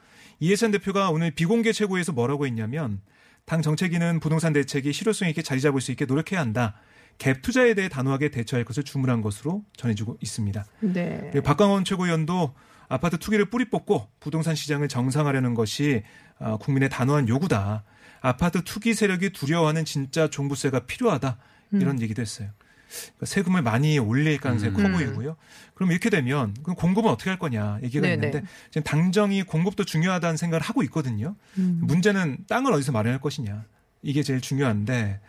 이해찬 0.41 0.71
대표가 0.71 1.11
오늘 1.11 1.31
비공개 1.31 1.73
최고에서 1.73 2.13
뭐라고 2.13 2.47
했냐면 2.47 3.01
당 3.45 3.63
정책위는 3.63 4.21
부동산 4.21 4.53
대책이 4.53 4.93
실효성 4.93 5.29
있게 5.29 5.43
자리 5.43 5.61
잡을 5.61 5.81
수 5.81 5.91
있게 5.91 6.05
노력해야 6.07 6.41
한다. 6.41 6.77
갭 7.19 7.43
투자에 7.43 7.75
대해 7.75 7.89
단호하게 7.89 8.31
대처할 8.31 8.65
것을 8.65 8.83
주문한 8.83 9.21
것으로 9.21 9.65
전해지고 9.77 10.17
있습니다. 10.21 10.65
네. 10.81 11.29
그리고 11.33 11.43
박광원 11.43 11.85
최고위원도 11.85 12.55
아파트 12.89 13.19
투기를 13.19 13.51
뿌리 13.51 13.69
뽑고 13.69 14.09
부동산 14.21 14.55
시장을 14.55 14.89
정상화하려는 14.89 15.55
것이 15.55 16.03
어, 16.39 16.57
국민의 16.57 16.89
단호한 16.89 17.29
요구다. 17.29 17.85
아파트 18.23 18.65
투기 18.65 18.95
세력이 18.95 19.31
두려워하는 19.31 19.85
진짜 19.85 20.29
종부세가 20.29 20.87
필요하다. 20.87 21.39
이런 21.73 22.01
얘기도 22.01 22.21
했어요. 22.21 22.51
그러니까 22.91 23.27
세금을 23.27 23.63
많이 23.63 23.99
올릴 23.99 24.39
가능성이 24.39 24.73
커 24.73 24.83
음. 24.83 24.93
보이고요. 24.93 25.37
그럼 25.75 25.93
이렇게 25.93 26.11
되면 26.11 26.55
그럼 26.63 26.77
공급은 26.77 27.11
어떻게 27.11 27.31
할 27.31 27.39
거냐 27.39 27.79
얘기가 27.83 28.03
네네. 28.03 28.27
있는데 28.27 28.47
지금 28.71 28.83
당정이 28.83 29.45
공급도 29.45 29.85
중요하다는 29.85 30.37
생각을 30.37 30.63
하고 30.63 30.83
있거든요. 30.85 31.37
음. 31.59 31.81
문제는 31.83 32.39
땅을 32.49 32.73
어디서 32.73 32.93
마련할 32.93 33.21
것이냐 33.21 33.65
이게 34.03 34.23
제일 34.23 34.41
중요한데 34.41 35.21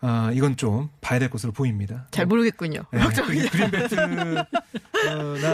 아, 0.00 0.30
이건 0.32 0.56
좀 0.56 0.90
봐야 1.00 1.18
될 1.18 1.28
것으로 1.28 1.52
보입니다. 1.52 2.06
잘 2.12 2.26
모르겠군요. 2.26 2.82
네, 2.92 3.00
그 3.00 3.48
그린벨트나 3.48 4.46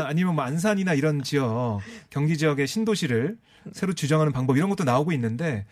아니면 0.07 0.35
뭐 0.35 0.45
안산이나 0.45 0.93
이런 0.95 1.23
지역 1.23 1.81
경기 2.11 2.37
지역의 2.37 2.67
신도시를 2.67 3.39
새로 3.73 3.95
지정하는 3.95 4.33
방법 4.33 4.59
이런 4.59 4.69
것도 4.69 4.85
나오고 4.85 5.13
있는데 5.13 5.65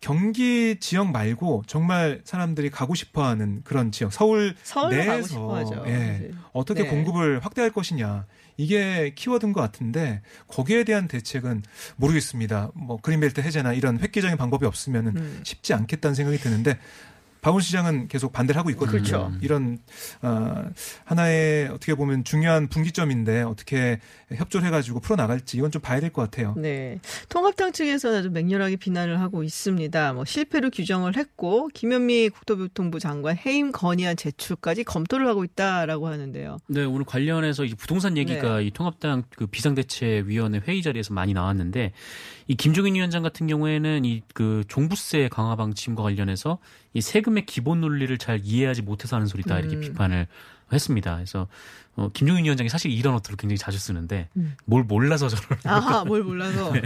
경기 0.00 0.76
지역 0.78 1.10
말고 1.10 1.64
정말 1.66 2.20
사람들이 2.24 2.70
가고 2.70 2.94
싶어하는 2.94 3.62
그런 3.64 3.90
지역 3.90 4.12
서울 4.12 4.54
내에서. 4.90 5.64
예, 5.86 5.92
네. 5.92 6.30
어떻게 6.52 6.82
네. 6.82 6.88
공급을 6.88 7.40
확대할 7.40 7.70
것이냐 7.70 8.26
이게 8.56 9.12
키워드인 9.14 9.52
것 9.52 9.60
같은데 9.60 10.22
거기에 10.48 10.84
대한 10.84 11.08
대책은 11.08 11.62
모르겠습니다. 11.96 12.70
뭐 12.74 12.98
그린벨트 12.98 13.40
해제나 13.40 13.72
이런 13.72 13.98
획기적인 13.98 14.36
방법이 14.36 14.66
없으면은 14.66 15.16
음. 15.16 15.40
쉽지 15.44 15.74
않겠다는 15.74 16.14
생각이 16.14 16.38
드는데 16.38 16.78
박원 17.46 17.62
시장은 17.62 18.08
계속 18.08 18.32
반대를 18.32 18.58
하고 18.58 18.70
있거든요. 18.70 18.90
그렇죠. 18.90 19.32
이런 19.40 19.78
어, 20.20 20.64
하나의 21.04 21.68
어떻게 21.68 21.94
보면 21.94 22.24
중요한 22.24 22.66
분기점인데 22.66 23.42
어떻게 23.42 24.00
협조를 24.34 24.66
해가지고 24.66 24.98
풀어 24.98 25.14
나갈지 25.14 25.56
이건 25.56 25.70
좀 25.70 25.80
봐야 25.80 26.00
될 26.00 26.10
것 26.10 26.22
같아요. 26.22 26.54
네. 26.56 26.98
통합당 27.28 27.70
측에서는 27.70 28.18
아주 28.18 28.30
맹렬하게 28.30 28.74
비난을 28.74 29.20
하고 29.20 29.44
있습니다. 29.44 30.12
뭐 30.14 30.24
실패로 30.24 30.70
규정을 30.70 31.16
했고 31.16 31.68
김현미 31.72 32.30
국토교통부 32.30 32.98
장관 32.98 33.36
해임 33.46 33.70
건의안 33.70 34.16
제출까지 34.16 34.82
검토를 34.82 35.28
하고 35.28 35.44
있다라고 35.44 36.08
하는데요. 36.08 36.56
네, 36.66 36.84
오늘 36.84 37.04
관련해서 37.04 37.64
이 37.64 37.74
부동산 37.74 38.16
얘기가 38.16 38.60
이 38.60 38.72
통합당 38.72 39.22
그 39.36 39.46
비상대책위원회 39.46 40.62
회의 40.66 40.82
자리에서 40.82 41.14
많이 41.14 41.32
나왔는데 41.32 41.92
이 42.48 42.54
김종인 42.54 42.94
위원장 42.94 43.22
같은 43.22 43.46
경우에는 43.46 44.04
이 44.04 44.22
그 44.34 44.64
종부세 44.68 45.28
강화 45.32 45.56
방침과 45.56 46.02
관련해서 46.02 46.58
이 46.92 47.00
세금의 47.00 47.46
기본 47.46 47.80
논리를 47.80 48.16
잘 48.18 48.40
이해하지 48.44 48.82
못해서 48.82 49.16
하는 49.16 49.26
소리다 49.26 49.58
이렇게 49.58 49.76
음. 49.76 49.80
비판을 49.80 50.26
했습니다. 50.72 51.14
그래서 51.16 51.48
어, 51.96 52.10
김종인 52.12 52.44
위원장이 52.44 52.68
사실 52.68 52.90
이런 52.90 53.14
어투를 53.14 53.38
굉장히 53.38 53.56
자주 53.56 53.78
쓰는데 53.78 54.28
음. 54.36 54.54
뭘 54.66 54.84
몰라서 54.84 55.28
저런 55.28 55.58
아하, 55.64 56.04
뭘 56.04 56.22
몰라서. 56.22 56.72
네. 56.74 56.82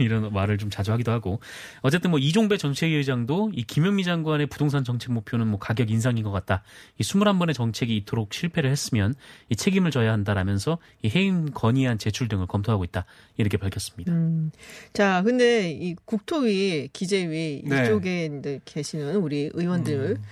이런 0.00 0.32
말을 0.32 0.58
좀 0.58 0.68
자주 0.68 0.90
하기도 0.92 1.12
하고 1.12 1.40
어쨌든 1.80 2.10
뭐 2.10 2.18
이종배 2.18 2.56
정책위 2.56 2.94
의장도 2.96 3.52
이 3.54 3.62
김현미 3.62 4.02
장관의 4.02 4.48
부동산 4.48 4.82
정책 4.82 5.12
목표는 5.12 5.46
뭐 5.46 5.60
가격 5.60 5.90
인상인 5.90 6.24
것 6.24 6.32
같다. 6.32 6.62
이 6.98 7.02
21번의 7.02 7.54
정책이 7.54 7.96
이토록 7.98 8.34
실패를 8.34 8.70
했으면 8.70 9.14
이 9.48 9.54
책임을 9.54 9.92
져야 9.92 10.12
한다라면서 10.12 10.78
이 11.02 11.10
해임 11.14 11.50
건의안 11.52 11.98
제출 11.98 12.26
등을 12.26 12.46
검토하고 12.46 12.82
있다. 12.82 13.04
이렇게 13.36 13.58
밝혔습니다. 13.58 14.12
음. 14.12 14.50
자, 14.92 15.22
근데 15.22 15.70
이 15.70 15.94
국토위, 16.04 16.88
기재위 16.92 17.62
네. 17.64 17.84
이쪽에 17.84 18.30
이제 18.38 18.60
계시는 18.64 19.16
우리 19.16 19.50
의원들 19.54 20.16
음. 20.18 20.22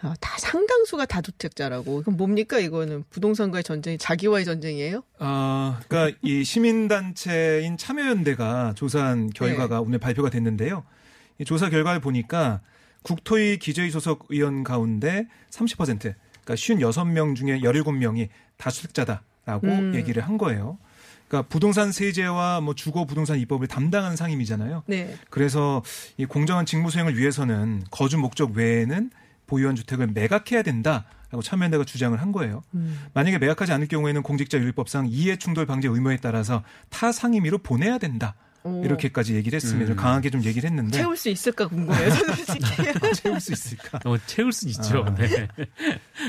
아, 0.00 0.14
다 0.20 0.36
상당수가 0.38 1.06
다주택자라고. 1.06 2.02
그럼 2.02 2.16
뭡니까 2.16 2.58
이거는 2.58 3.04
부동산과의 3.10 3.64
전쟁이 3.64 3.96
자기와의 3.98 4.44
전쟁이에요? 4.44 5.02
아, 5.18 5.80
그러니까 5.88 6.16
이 6.22 6.44
시민단체인 6.44 7.76
참여연대가 7.76 8.74
조사한 8.76 9.30
결과가 9.30 9.80
오늘 9.80 9.98
발표가 9.98 10.30
됐는데요. 10.30 10.84
이 11.38 11.44
조사 11.44 11.70
결과를 11.70 12.00
보니까 12.00 12.60
국토위 13.02 13.58
기재위 13.58 13.90
소속 13.90 14.26
의원 14.30 14.64
가운데 14.64 15.26
30% 15.50 16.14
그러니까 16.44 16.54
56명 16.54 17.36
중에 17.36 17.60
17명이 17.60 18.28
다주택자다라고 18.56 19.66
음. 19.66 19.94
얘기를 19.94 20.22
한 20.22 20.38
거예요. 20.38 20.78
그러니까 21.28 21.48
부동산 21.48 21.90
세제와 21.90 22.60
뭐 22.60 22.74
주거 22.74 23.04
부동산 23.04 23.38
입법을 23.38 23.66
담당하는 23.66 24.16
상임이잖아요. 24.16 24.84
네. 24.86 25.14
그래서 25.30 25.82
이 26.16 26.26
공정한 26.26 26.66
직무 26.66 26.90
수행을 26.90 27.16
위해서는 27.16 27.84
거주 27.90 28.18
목적 28.18 28.52
외에는 28.52 29.10
보유한 29.54 29.76
주택을 29.76 30.08
매각해야 30.08 30.62
된다 30.62 31.04
라고 31.30 31.40
참여연대가 31.40 31.84
주장을 31.84 32.20
한 32.20 32.32
거예요. 32.32 32.64
음. 32.74 32.98
만약에 33.12 33.38
매각하지 33.38 33.72
않을 33.72 33.86
경우에는 33.86 34.22
공직자 34.22 34.58
윤리법상 34.58 35.06
이해 35.08 35.36
충돌 35.36 35.64
방지 35.64 35.86
의무에 35.86 36.16
따라서 36.16 36.64
타 36.90 37.12
상임위로 37.12 37.58
보내야 37.58 37.98
된다. 37.98 38.34
오. 38.64 38.82
이렇게까지 38.82 39.34
얘기를 39.34 39.56
했으면 39.56 39.86
좀 39.86 39.94
음. 39.94 39.96
강하게 39.96 40.30
좀 40.30 40.42
얘기를 40.42 40.68
했는데 40.68 40.96
채울 40.96 41.16
수 41.16 41.28
있을까 41.28 41.68
궁금해요. 41.68 42.10
채울 43.14 43.38
수 43.38 43.52
있을까? 43.52 44.00
어, 44.04 44.16
채울 44.26 44.52
수 44.52 44.68
있죠. 44.68 45.04
아. 45.06 45.14
네. 45.14 45.48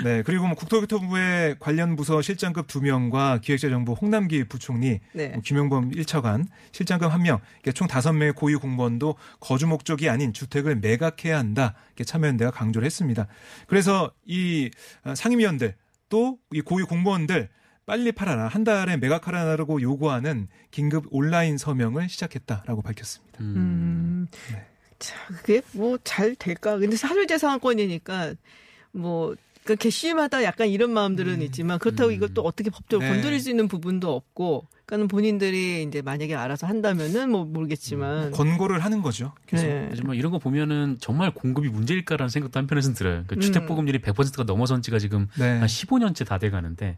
네. 0.03 0.21
그리고 0.23 0.45
뭐 0.45 0.55
국토교통부의 0.55 1.55
관련 1.59 1.95
부서 1.95 2.21
실장급 2.21 2.67
두 2.67 2.81
명과 2.81 3.39
기획재정부 3.41 3.93
홍남기 3.93 4.43
부총리, 4.43 4.99
네. 5.13 5.29
뭐 5.29 5.41
김영범 5.41 5.91
1차관, 5.91 6.45
실장급 6.71 7.11
한 7.11 7.23
명, 7.23 7.39
이렇게 7.63 7.71
총 7.71 7.87
다섯 7.87 8.11
명의 8.11 8.33
고위 8.33 8.55
공무원도 8.55 9.15
거주 9.39 9.65
목적이 9.67 10.09
아닌 10.09 10.33
주택을 10.33 10.75
매각해야 10.75 11.37
한다. 11.37 11.73
이렇게 11.89 12.03
참여연대가 12.03 12.51
강조를 12.51 12.85
했습니다. 12.85 13.27
그래서 13.67 14.11
이 14.25 14.69
어, 15.05 15.15
상임위원들 15.15 15.75
또 16.09 16.37
이 16.53 16.61
고위 16.61 16.83
공무원들 16.83 17.49
빨리 17.85 18.11
팔아라 18.11 18.47
한 18.47 18.63
달에 18.63 18.97
매각하라고 18.97 19.81
요구하는 19.81 20.47
긴급 20.71 21.05
온라인 21.11 21.57
서명을 21.57 22.09
시작했다라고 22.09 22.81
밝혔습니다. 22.81 23.39
음. 23.41 24.27
네. 24.51 24.65
자, 24.97 25.15
그게 25.27 25.61
뭐 25.73 25.97
잘 26.03 26.35
될까? 26.35 26.77
근데 26.77 26.95
사실재산권이니까 26.95 28.33
뭐그 28.93 29.75
개시마다 29.77 30.43
약간 30.43 30.67
이런 30.67 30.91
마음들은 30.91 31.41
있지만 31.43 31.79
그렇다고 31.79 32.11
이걸 32.11 32.33
또 32.33 32.41
어떻게 32.41 32.69
법적으로 32.69 33.07
네. 33.07 33.13
건드릴 33.13 33.39
수 33.39 33.49
있는 33.49 33.67
부분도 33.67 34.13
없고 34.15 34.67
그러니까는 34.85 35.07
본인들이 35.07 35.83
이제 35.83 36.01
만약에 36.01 36.33
알아서 36.35 36.67
한다면은 36.67 37.29
뭐 37.29 37.43
모르겠지만 37.45 38.31
권고를 38.31 38.79
하는 38.83 39.01
거죠. 39.01 39.33
계속. 39.47 39.65
네. 39.67 39.85
그래서 39.87 40.03
뭐 40.03 40.13
이런 40.15 40.31
거 40.31 40.39
보면은 40.39 40.97
정말 41.01 41.31
공급이 41.31 41.69
문제일까라는 41.69 42.29
생각도 42.29 42.57
한편에서는 42.59 42.95
들어요. 42.95 43.23
그 43.27 43.35
음. 43.35 43.41
주택 43.41 43.65
보급률이 43.67 43.99
100%가 43.99 44.43
넘어선 44.43 44.81
지가 44.81 44.97
지금 44.99 45.27
네. 45.37 45.57
한 45.59 45.67
15년째 45.67 46.25
다 46.25 46.37
돼가는데 46.37 46.97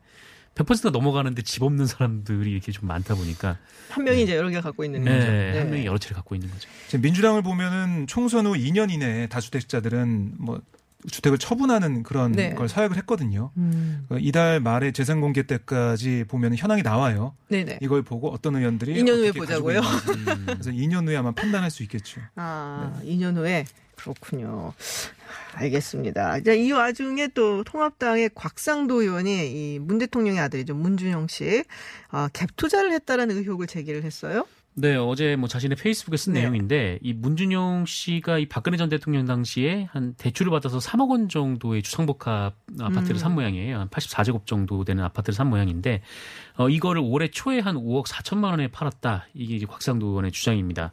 100%가 0.58 0.90
넘어가는데 0.90 1.42
집 1.44 1.64
없는 1.64 1.86
사람들이 1.86 2.52
이렇게 2.52 2.72
좀 2.72 2.88
많다 2.88 3.16
보니까 3.16 3.58
한 3.90 4.04
명이 4.04 4.24
이제 4.24 4.36
여러 4.36 4.50
개 4.50 4.60
갖고 4.60 4.84
있는 4.84 5.04
거죠. 5.04 5.14
네, 5.16 5.52
네. 5.52 5.60
한 5.60 5.70
명이 5.70 5.86
여러 5.86 5.98
채를 5.98 6.16
갖고 6.16 6.36
있는 6.36 6.50
거죠. 6.50 6.68
지금 6.88 7.02
민주당을 7.02 7.42
보면은 7.44 8.08
총선 8.08 8.46
후 8.48 8.54
2년 8.54 8.92
이내에 8.92 9.28
다주택자들은 9.28 10.34
뭐 10.38 10.62
주택을 11.10 11.38
처분하는 11.38 12.04
그런 12.04 12.32
네. 12.32 12.54
걸 12.54 12.68
서약을 12.68 12.98
했거든요. 12.98 13.52
음. 13.58 14.06
그 14.10 14.18
이달 14.20 14.60
말에 14.60 14.92
재산 14.92 15.22
공개 15.22 15.44
때까지 15.44 16.26
보면 16.28 16.56
현황이 16.56 16.82
나와요. 16.82 17.36
네네. 17.50 17.80
이걸 17.82 18.02
보고 18.02 18.32
어떤 18.32 18.56
의원들이 18.56 19.02
2년 19.04 19.18
후에 19.18 19.32
보자고요? 19.32 19.82
그래서 20.46 20.72
2년 20.72 21.08
후에 21.08 21.16
아마 21.16 21.32
판단할 21.32 21.70
수 21.70 21.84
있겠죠. 21.84 22.20
아, 22.36 23.00
네. 23.04 23.16
2년 23.16 23.36
후에 23.36 23.66
그렇군요. 23.98 24.74
알겠습니다. 25.54 26.42
자, 26.42 26.54
이 26.54 26.72
와중에 26.72 27.27
또 27.30 27.63
통합당의 27.63 28.30
곽상도 28.36 29.01
의원이 29.01 29.75
이 29.75 29.80
문 29.80 29.98
대통령의 29.98 30.39
아들이죠 30.39 30.75
문준영 30.75 31.27
씨, 31.27 31.63
아, 32.10 32.30
갭 32.32 32.50
투자를 32.56 32.92
했다라는 32.94 33.36
의혹을 33.38 33.68
제기를 33.68 34.04
했어요. 34.04 34.46
네, 34.80 34.96
어제 34.96 35.36
뭐 35.36 35.50
자신의 35.50 35.75
페이스북에 35.75 36.18
쓴 36.18 36.34
네. 36.34 36.42
내용인데 36.42 37.00
이 37.01 37.12
문준용 37.12 37.86
씨가 37.88 38.38
이 38.38 38.46
박근혜 38.48 38.77
전 38.77 38.89
대통령 38.89 39.25
당시에 39.25 39.88
한 39.92 40.13
대출을 40.20 40.51
받아서 40.51 40.77
3억 40.77 41.10
원 41.10 41.30
정도의 41.30 41.82
주상복합 41.82 42.54
아파트를 42.80 43.16
음. 43.16 43.18
산 43.18 43.34
모양이에요. 43.34 43.80
한 43.80 43.89
84제곱 43.89 44.46
정도 44.46 44.84
되는 44.84 45.04
아파트를 45.04 45.34
산 45.34 45.48
모양인데 45.48 46.04
어 46.58 46.70
이거를 46.70 47.01
올해 47.04 47.27
초에 47.32 47.58
한 47.60 47.75
5억 47.75 48.06
4천만 48.06 48.51
원에 48.51 48.68
팔았다. 48.68 49.25
이게 49.34 49.56
이제 49.56 49.66
곽상도 49.66 50.06
의원의 50.10 50.32
주장입니다. 50.32 50.92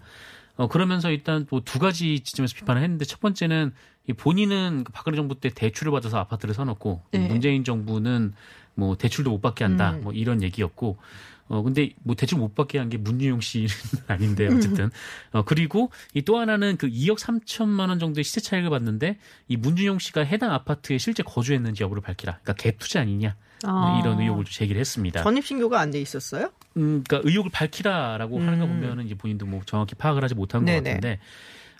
어 0.56 0.68
그러면서 0.68 1.10
일단 1.10 1.46
뭐 1.50 1.60
두 1.60 1.78
가지 1.78 2.20
지점에서 2.20 2.54
비판을 2.54 2.82
했는데 2.82 3.04
첫 3.04 3.20
번째는 3.20 3.72
이 4.08 4.12
본인은 4.12 4.84
그 4.84 4.92
박근혜 4.92 5.16
정부 5.16 5.34
때 5.40 5.48
대출을 5.48 5.90
받아서 5.92 6.18
아파트를 6.18 6.54
사놓고 6.54 7.02
네. 7.10 7.26
문재인 7.26 7.64
정부는 7.64 8.34
뭐 8.74 8.96
대출도 8.96 9.30
못 9.30 9.40
받게 9.40 9.64
한다. 9.64 9.92
음. 9.92 10.02
뭐 10.02 10.12
이런 10.12 10.42
얘기였고 10.42 10.98
어 11.48 11.62
근데 11.62 11.90
뭐 12.02 12.14
대출 12.14 12.38
못 12.38 12.54
받게 12.54 12.78
한 12.78 12.88
게 12.88 12.96
문유용 12.98 13.40
씨는 13.40 13.68
아닌데 14.08 14.46
어쨌든 14.48 14.90
어 15.32 15.42
그리고 15.42 15.90
이 16.14 16.22
또 16.22 16.38
하나는 16.38 16.76
그 16.78 16.88
2억 16.88 17.18
3천만 17.18 17.88
원 17.90 17.98
정도의 17.98 18.24
시세 18.24 18.40
차익을 18.40 18.70
받는데 18.70 19.18
이 19.48 19.56
문준용 19.56 19.98
씨가 19.98 20.22
해당 20.22 20.52
아파트에 20.52 20.96
실제 20.98 21.22
거주했는지 21.22 21.82
여부를 21.82 22.02
밝히라. 22.02 22.38
그러니까 22.42 22.54
갭 22.54 22.78
투자 22.78 23.00
아니냐 23.02 23.36
아. 23.64 24.00
이런 24.02 24.20
의혹을 24.20 24.44
제기를 24.46 24.80
했습니다. 24.80 25.22
전입 25.22 25.44
신고가 25.46 25.80
안 25.80 25.90
돼 25.90 26.00
있었어요? 26.00 26.50
음, 26.78 27.04
그러니까 27.06 27.28
의혹을 27.28 27.50
밝히라라고 27.52 28.40
하는 28.40 28.58
거 28.58 28.64
음. 28.64 28.80
보면은 28.80 29.04
이제 29.06 29.14
본인도 29.14 29.44
뭐 29.46 29.60
정확히 29.66 29.94
파악을 29.94 30.22
하지 30.24 30.34
못한 30.34 30.62
것 30.62 30.66
네네. 30.66 30.82
같은데. 30.94 31.18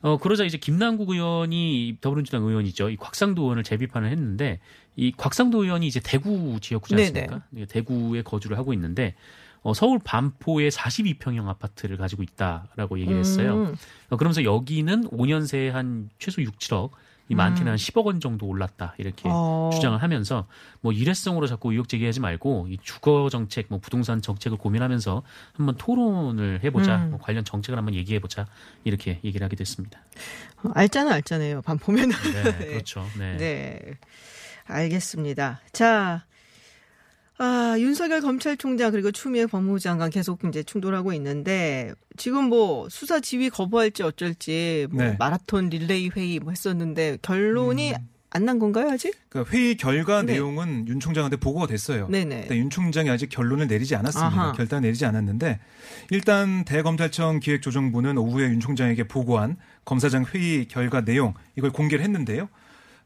어, 0.02 0.18
그러자 0.18 0.44
이제 0.44 0.59
김남국 0.59 1.09
의원이 1.09 1.97
더불어민주당 2.02 2.42
의원이죠. 2.44 2.90
이 2.90 2.97
곽상도 2.97 3.40
의원을 3.44 3.62
재비판을 3.64 4.11
했는데 4.11 4.61
이 4.97 5.12
곽상도 5.16 5.64
의원이 5.64 5.87
이제 5.87 5.99
대구 6.04 6.59
지역구지 6.61 6.94
네네. 6.94 7.06
않습니까? 7.21 7.47
네, 7.49 7.64
대구에 7.64 8.21
거주를 8.21 8.59
하고 8.59 8.75
있는데 8.75 9.14
어, 9.64 9.73
서울 9.73 9.99
반포에 9.99 10.68
42평형 10.68 11.49
아파트를 11.49 11.97
가지고 11.97 12.23
있다라고 12.23 13.00
얘기를 13.00 13.18
했어요. 13.18 13.56
음. 13.56 13.76
어, 14.11 14.16
그러면서 14.16 14.44
여기는 14.44 15.09
5년 15.09 15.47
새에 15.47 15.71
한 15.71 16.11
최소 16.18 16.42
6, 16.42 16.59
7억, 16.59 16.90
이 17.30 17.35
많게는 17.35 17.73
한 17.73 17.76
10억 17.78 18.04
원 18.04 18.21
정도 18.21 18.47
올랐다 18.47 18.94
이렇게 18.99 19.26
음. 19.26 19.33
어. 19.35 19.71
주장을 19.73 20.00
하면서 20.02 20.47
뭐 20.83 20.92
일회성으로 20.92 21.47
자꾸 21.47 21.73
의혹 21.73 21.88
제기하지 21.88 22.21
말고 22.21 22.66
이 22.68 22.76
주거 22.83 23.30
정책, 23.30 23.66
뭐 23.71 23.78
부동산 23.78 24.21
정책을 24.21 24.59
고민하면서 24.59 25.23
한번 25.54 25.76
토론을 25.78 26.61
해보자, 26.62 26.97
음. 26.97 27.11
뭐 27.12 27.18
관련 27.18 27.42
정책을 27.42 27.78
한번 27.78 27.94
얘기해보자 27.94 28.47
이렇게 28.85 29.21
얘기를 29.25 29.42
하게 29.42 29.56
됐습니다. 29.56 30.00
어, 30.62 30.71
알잖아, 30.75 31.14
알잖아요. 31.14 31.62
반 31.62 31.78
보면은. 31.78 32.14
네, 32.61 32.66
그렇죠. 32.66 33.06
네. 33.18 33.37
네. 33.38 33.80
알겠습니다. 34.66 35.62
자, 35.73 36.26
아, 37.38 37.75
윤석열 37.79 38.21
검찰총장 38.21 38.93
그리고 38.93 39.11
추미애 39.11 39.47
법무부 39.47 39.81
장관 39.81 40.11
계속 40.11 40.45
이제 40.45 40.62
충돌하고 40.62 41.12
있는데 41.14 41.93
지금 42.17 42.45
뭐 42.45 42.88
수사 42.88 43.19
지휘 43.21 43.50
거부할지 43.50 44.05
어쩔지 44.05 44.87
뭐 44.91 45.03
네. 45.03 45.17
마라톤 45.19 45.69
릴레이 45.69 46.11
회의 46.14 46.38
뭐 46.38 46.53
했었는데 46.53 47.19
결론이 47.23 47.93
음. 47.93 48.09
안난 48.31 48.59
건가요, 48.59 48.91
아직? 48.91 49.14
그러니까 49.29 49.53
회의 49.53 49.76
결과 49.76 50.23
네. 50.23 50.33
내용은 50.33 50.88
윤 50.88 50.99
총장한테 50.99 51.37
보고가 51.37 51.69
됐어요. 51.69 52.09
네네. 52.09 52.41
근데 52.43 52.59
윤 52.59 52.69
총장이 52.69 53.09
아직 53.09 53.29
결론을 53.29 53.69
내리지 53.69 53.95
않았습니다. 53.95 54.43
아하. 54.43 54.53
결단 54.53 54.83
내리지 54.83 55.05
않았는데 55.07 55.61
일단 56.11 56.64
대검찰청 56.64 57.38
기획조정부는 57.38 58.19
오후에 58.19 58.47
윤 58.47 58.59
총장에게 58.59 59.05
보고한 59.05 59.57
검사장 59.85 60.25
회의 60.35 60.67
결과 60.67 61.00
내용 61.03 61.35
이걸 61.57 61.71
공개를 61.71 62.05
했는데요. 62.05 62.49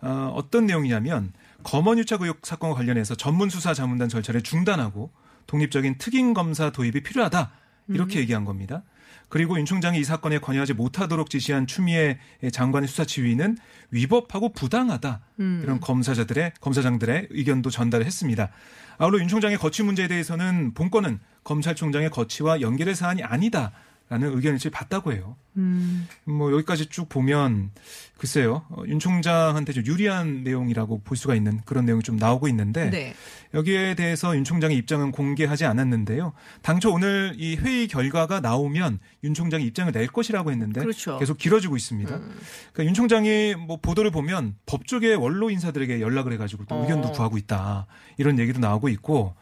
어, 0.01 0.33
어떤 0.35 0.65
내용이냐면 0.65 1.33
검언유착 1.69 2.23
의혹 2.23 2.47
사건과 2.47 2.77
관련해서 2.77 3.15
전문 3.15 3.51
수사 3.51 3.75
자문단 3.75 4.09
절차를 4.09 4.41
중단하고 4.41 5.13
독립적인 5.47 5.99
특임 5.99 6.33
검사 6.33 6.71
도입이 6.71 7.03
필요하다 7.03 7.51
이렇게 7.89 8.21
얘기한 8.21 8.47
겁니다. 8.47 8.85
그리고 9.29 9.59
윤 9.59 9.67
총장이 9.67 9.99
이 9.99 10.05
사건에 10.05 10.39
관여하지 10.39 10.73
못하도록 10.73 11.29
지시한 11.29 11.67
추미애 11.67 12.19
장관의 12.51 12.89
수사 12.89 13.05
지휘는 13.05 13.59
위법하고 13.91 14.55
부당하다. 14.55 15.21
음. 15.41 15.61
이런 15.63 15.79
검사자들의 15.81 16.53
검사장들의 16.63 17.29
의견도 17.31 17.69
전달을 17.69 18.07
했습니다. 18.07 18.49
아울러 18.97 19.19
윤 19.19 19.29
총장의 19.29 19.59
거취 19.59 19.83
문제에 19.83 20.09
대해서는 20.09 20.73
본건은 20.73 21.21
검찰총장의 21.45 22.09
거취와 22.09 22.63
연결의 22.63 22.95
사안이 22.95 23.23
아니다라는 23.23 24.35
의견을 24.35 24.59
받다고 24.73 25.13
해요. 25.13 25.37
음. 25.59 26.09
뭐 26.25 26.53
여기까지 26.53 26.87
쭉 26.87 27.09
보면 27.09 27.71
글쎄요 28.17 28.65
어, 28.71 28.83
윤 28.87 28.99
총장한테 28.99 29.73
좀 29.73 29.85
유리한 29.87 30.43
내용이라고 30.43 31.03
볼 31.03 31.17
수가 31.17 31.35
있는 31.35 31.61
그런 31.65 31.85
내용이 31.85 32.03
좀 32.03 32.17
나오고 32.17 32.49
있는데 32.49 32.91
네. 32.91 33.15
여기에 33.55 33.95
대해서 33.95 34.37
윤 34.37 34.45
총장의 34.45 34.77
입장은 34.77 35.11
공개하지 35.11 35.65
않았는데요. 35.65 36.33
당초 36.63 36.93
오늘 36.93 37.35
이 37.39 37.57
회의 37.57 37.89
결과가 37.89 38.41
나오면 38.41 38.99
윤 39.25 39.35
총장이 39.35 39.65
입장을 39.65 39.91
낼 39.93 40.07
것이라고 40.09 40.51
했는데 40.51 40.81
그렇죠. 40.81 41.19
계속 41.19 41.39
길어지고 41.39 41.77
있습니다. 41.77 42.15
음. 42.15 42.39
그러니까 42.73 42.85
윤 42.85 42.95
총장이 42.95 43.55
뭐 43.55 43.79
보도를 43.81 44.11
보면 44.11 44.57
법조계 44.67 45.15
원로 45.15 45.51
인사들에게 45.51 46.01
연락을 46.01 46.33
해가지고 46.35 46.65
또 46.67 46.77
어. 46.77 46.83
의견도 46.83 47.13
구하고 47.13 47.39
있다 47.39 47.87
이런 48.19 48.39
얘기도 48.39 48.61
나오고 48.61 48.89
있고 48.91 49.35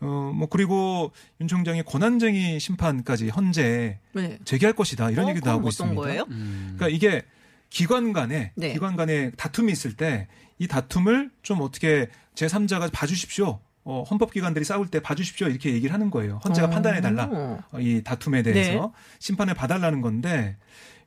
어뭐 0.00 0.48
그리고 0.50 1.12
윤 1.40 1.48
총장의 1.48 1.84
권한쟁의 1.84 2.58
심판까지 2.58 3.30
현재 3.32 4.00
네. 4.12 4.38
제기할 4.44 4.74
것이다 4.74 5.10
이런 5.10 5.26
어, 5.26 5.28
얘기도 5.30 5.48
나오고 5.48 5.61
어떤 5.68 5.88
있습니다. 5.92 6.00
거예요? 6.02 6.26
음. 6.30 6.74
그러니까 6.76 6.88
이게 6.88 7.22
기관 7.70 8.12
간에 8.12 8.52
네. 8.54 8.72
기관 8.72 8.96
간에 8.96 9.30
다툼이 9.32 9.72
있을 9.72 9.94
때 9.94 10.28
이 10.62 10.68
다툼을 10.68 11.30
좀 11.42 11.60
어떻게 11.60 12.08
제3자가 12.36 12.92
봐주십시오. 12.92 13.58
어, 13.84 14.04
헌법기관들이 14.08 14.64
싸울 14.64 14.86
때 14.86 15.00
봐주십시오 15.00 15.48
이렇게 15.48 15.72
얘기를 15.72 15.92
하는 15.92 16.08
거예요. 16.08 16.38
헌재가 16.44 16.68
어. 16.68 16.70
판단해 16.70 17.00
달라. 17.00 17.28
어, 17.32 17.80
이 17.80 18.02
다툼에 18.04 18.44
대해서 18.44 18.70
네. 18.70 18.80
심판을 19.18 19.54
봐달라는 19.54 20.02
건데, 20.02 20.56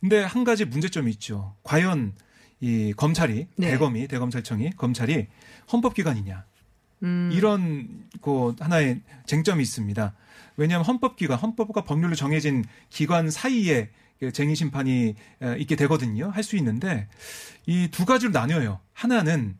근데 0.01 0.21
한 0.21 0.43
가지 0.43 0.65
문제점이 0.65 1.09
있죠. 1.11 1.55
과연 1.63 2.15
이 2.59 2.91
검찰이 2.97 3.47
네. 3.55 3.71
대검이 3.71 4.09
대검찰청이 4.09 4.71
검찰이 4.71 5.27
헌법기관이냐 5.71 6.43
음. 7.03 7.29
이런 7.31 7.87
그 8.21 8.55
하나의 8.59 9.01
쟁점이 9.25 9.63
있습니다. 9.63 10.13
왜냐하면 10.57 10.85
헌법기관, 10.85 11.37
헌법과 11.39 11.85
법률로 11.85 12.15
정해진 12.15 12.65
기관 12.89 13.31
사이에 13.31 13.83
그 13.85 13.91
쟁의 14.33 14.55
심판이 14.55 15.15
에, 15.41 15.55
있게 15.59 15.75
되거든요. 15.75 16.29
할 16.29 16.43
수 16.43 16.55
있는데 16.57 17.07
이 17.67 17.89
두 17.91 18.05
가지로 18.05 18.31
나뉘어요. 18.31 18.79
하나는 18.93 19.57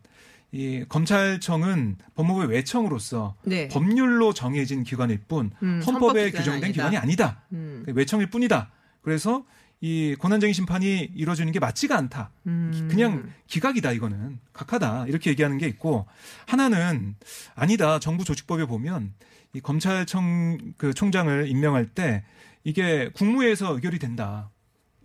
이 0.52 0.86
검찰청은 0.88 1.98
법무부의 2.16 2.48
외청으로서 2.50 3.36
네. 3.44 3.68
법률로 3.68 4.34
정해진 4.34 4.84
기관일 4.84 5.20
뿐 5.28 5.52
음, 5.64 5.82
헌법에 5.86 6.32
규정된 6.32 6.64
아니다. 6.66 6.68
기관이 6.72 6.98
아니다. 6.98 7.42
음. 7.52 7.84
외청일 7.88 8.30
뿐이다. 8.30 8.72
그래서 9.02 9.44
이 9.82 10.16
권한쟁의 10.18 10.54
심판이 10.54 11.12
이루어지는 11.16 11.52
게 11.52 11.60
맞지가 11.60 11.98
않다. 11.98 12.32
음. 12.48 12.88
그냥 12.90 13.30
기각이다 13.48 13.92
이거는 13.92 14.40
각하다 14.54 15.08
이렇게 15.08 15.30
얘기하는 15.32 15.58
게 15.58 15.68
있고 15.68 16.08
하나는 16.48 17.16
아니다 17.56 18.00
정부 18.00 18.24
조직법에 18.24 18.66
보면 18.66 19.14
이 19.54 19.60
검찰청 19.60 20.58
그 20.78 20.94
총장을 20.94 21.48
임명할 21.50 21.88
때 21.88 22.24
이게 22.66 23.10
국무회에서 23.14 23.76
의결이 23.76 24.00
된다. 24.00 24.52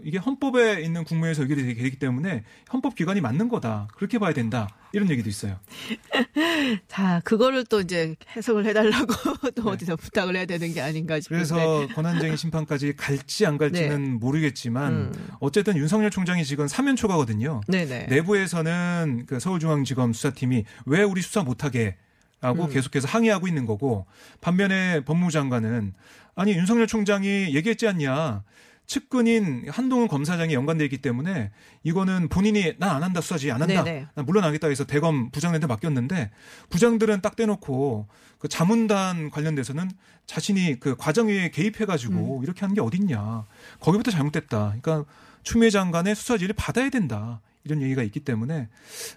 이게 0.02 0.16
헌법에 0.16 0.80
있는 0.80 1.04
국무회에서 1.04 1.42
의결이 1.42 1.74
되기 1.74 1.98
때문에 1.98 2.42
헌법 2.72 2.94
기관이 2.94 3.20
맞는 3.20 3.50
거다. 3.50 3.86
그렇게 3.94 4.18
봐야 4.18 4.32
된다. 4.32 4.66
이런 4.92 5.10
얘기도 5.10 5.28
있어요. 5.28 5.60
자, 6.88 7.20
그거를 7.22 7.66
또 7.66 7.80
이제 7.80 8.16
해석을 8.34 8.64
해달라고 8.64 9.12
또 9.54 9.62
네. 9.64 9.70
어디서 9.72 9.96
부탁을 9.96 10.36
해야 10.36 10.46
되는 10.46 10.72
게 10.72 10.80
아닌가 10.80 11.20
싶은데. 11.20 11.36
그래서 11.36 11.86
권한쟁의 11.94 12.38
심판까지 12.38 12.96
갈지 12.96 13.44
안 13.44 13.58
갈지는 13.58 14.18
모르겠지만 14.18 14.92
음. 14.92 15.28
어쨌든 15.40 15.76
윤석열 15.76 16.10
총장이 16.10 16.46
지금 16.46 16.66
사면 16.66 16.96
초과거든요. 16.96 17.60
네네. 17.68 18.06
내부에서는 18.06 19.24
그 19.26 19.38
서울중앙지검 19.38 20.14
수사팀이 20.14 20.64
왜 20.86 21.02
우리 21.02 21.20
수사 21.20 21.42
못하게 21.42 21.96
라고 22.40 22.64
음. 22.64 22.70
계속해서 22.70 23.06
항의하고 23.06 23.46
있는 23.48 23.66
거고 23.66 24.06
반면에 24.40 25.04
법무부 25.04 25.30
장관은 25.30 25.92
아니 26.34 26.52
윤석열 26.52 26.86
총장이 26.86 27.54
얘기했지 27.54 27.86
않냐 27.86 28.42
측근인 28.86 29.68
한동훈 29.68 30.08
검사장이 30.08 30.52
연관돼 30.52 30.84
있기 30.86 30.98
때문에 30.98 31.52
이거는 31.84 32.28
본인이 32.28 32.74
난안 32.78 33.04
한다 33.04 33.20
수사지 33.20 33.50
안 33.52 33.62
한다 33.62 33.84
네네. 33.84 34.06
난 34.14 34.26
물러나겠다 34.26 34.66
해서 34.66 34.84
대검 34.84 35.30
부장한테 35.30 35.68
맡겼는데 35.68 36.30
부장들은 36.70 37.20
딱 37.20 37.36
떼놓고 37.36 38.08
그 38.38 38.48
자문단 38.48 39.30
관련돼서는 39.30 39.90
자신이 40.26 40.80
그 40.80 40.96
과정에 40.96 41.50
개입해가지고 41.50 42.38
음. 42.38 42.42
이렇게 42.42 42.60
하는 42.62 42.74
게 42.74 42.80
어딨냐 42.80 43.44
거기부터 43.78 44.10
잘못됐다 44.10 44.74
그러니까 44.80 45.04
추미애 45.42 45.70
장관의 45.70 46.14
수사지를 46.14 46.54
받아야 46.56 46.90
된다 46.90 47.40
이런 47.64 47.82
얘기가 47.82 48.02
있기 48.02 48.20
때문에 48.20 48.68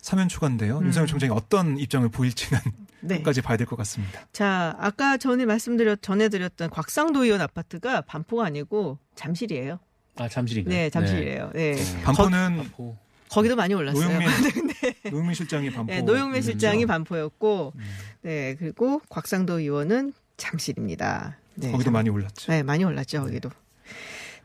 사면 0.02 0.28
초과인데요 0.28 0.80
음. 0.80 0.86
윤석열 0.86 1.08
총장이 1.08 1.32
어떤 1.34 1.78
입장을 1.78 2.08
보일지는 2.10 2.60
네. 3.02 3.18
끝까지 3.18 3.42
봐야 3.42 3.58
될 3.58 3.68
것 3.68 3.76
같습니다. 3.78 4.22
자, 4.32 4.76
아까 4.80 5.18
전에 5.18 5.46
말씀드렸, 5.46 6.02
전해드렸던 6.02 6.70
곽상도 6.70 7.26
의원 7.26 7.42
아파트가 7.42 8.02
반포가 8.02 8.46
아니고 8.46 8.98
잠실이에요. 9.16 9.80
아 10.16 10.30
잠실인가요? 10.30 10.74
네, 10.74 10.90
잠실이에요. 10.90 11.52
네. 11.54 11.76
반포는 12.04 12.58
반포. 12.58 12.98
거기도 13.30 13.56
많이 13.56 13.74
올랐어요. 13.74 14.06
노영민 14.06 14.30
노영민 15.12 15.34
실장이 15.34 15.72
반포 15.72 15.92
네, 15.92 16.02
노영민 16.02 16.42
실장이 16.44 16.84
음. 16.84 16.88
반포였고, 16.88 17.74
네, 18.22 18.56
그리고 18.60 19.02
곽상도 19.10 19.60
의원은 19.60 20.14
잠실입니다. 20.38 21.38
네, 21.56 21.72
거기도 21.72 21.86
참- 21.86 21.94
많이 21.94 22.10
올랐죠. 22.10 22.52
네, 22.52 22.62
많이 22.64 22.84
올랐죠, 22.84 23.22
거기도. 23.24 23.50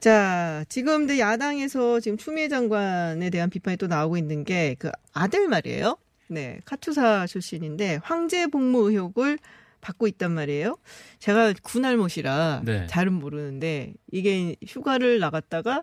자, 0.01 0.65
지금 0.69 0.99
근데 1.07 1.19
야당에서 1.19 1.99
지금 2.01 2.17
추미애 2.17 2.49
장관에 2.49 3.31
대한 3.31 3.51
비판이 3.51 3.77
또 3.79 3.87
나오고 3.89 4.17
있는 4.17 4.45
게 4.45 4.77
그 4.79 4.91
아들 5.13 5.49
말이에요. 5.49 5.97
네, 6.29 6.61
카투사 6.65 7.27
출신인데 7.27 7.99
황제 8.03 8.47
복무 8.47 8.91
의혹을 8.91 9.39
받고 9.81 10.07
있단 10.09 10.33
말이에요. 10.33 10.77
제가 11.19 11.55
군알못이라 11.63 12.63
네. 12.65 12.87
잘은 12.87 13.13
모르는데 13.15 13.95
이게 14.13 14.55
휴가를 14.67 15.19
나갔다가 15.19 15.83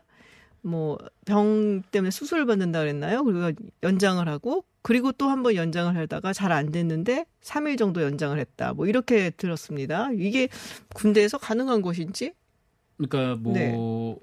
뭐 0.62 0.97
병 1.25 1.82
때문에 1.91 2.12
수술을 2.12 2.45
받는다 2.45 2.80
그랬나요? 2.80 3.23
그리고 3.23 3.51
연장을 3.84 4.25
하고 4.28 4.63
그리고 4.82 5.12
또 5.12 5.30
한 5.30 5.41
번 5.43 5.56
연장을 5.56 5.95
하다가 5.97 6.34
잘 6.34 6.51
안 6.51 6.71
됐는데 6.71 7.25
3일 7.41 7.78
정도 7.78 8.01
연장을 8.04 8.38
했다. 8.39 8.73
뭐 8.73 8.86
이렇게 8.88 9.32
들었습니다. 9.32 10.10
이게 10.17 10.47
군대에서 10.93 11.38
가능한 11.39 11.82
것인지? 11.82 12.34
그러니까 12.97 13.36
뭐 13.36 13.53
네. 13.53 13.73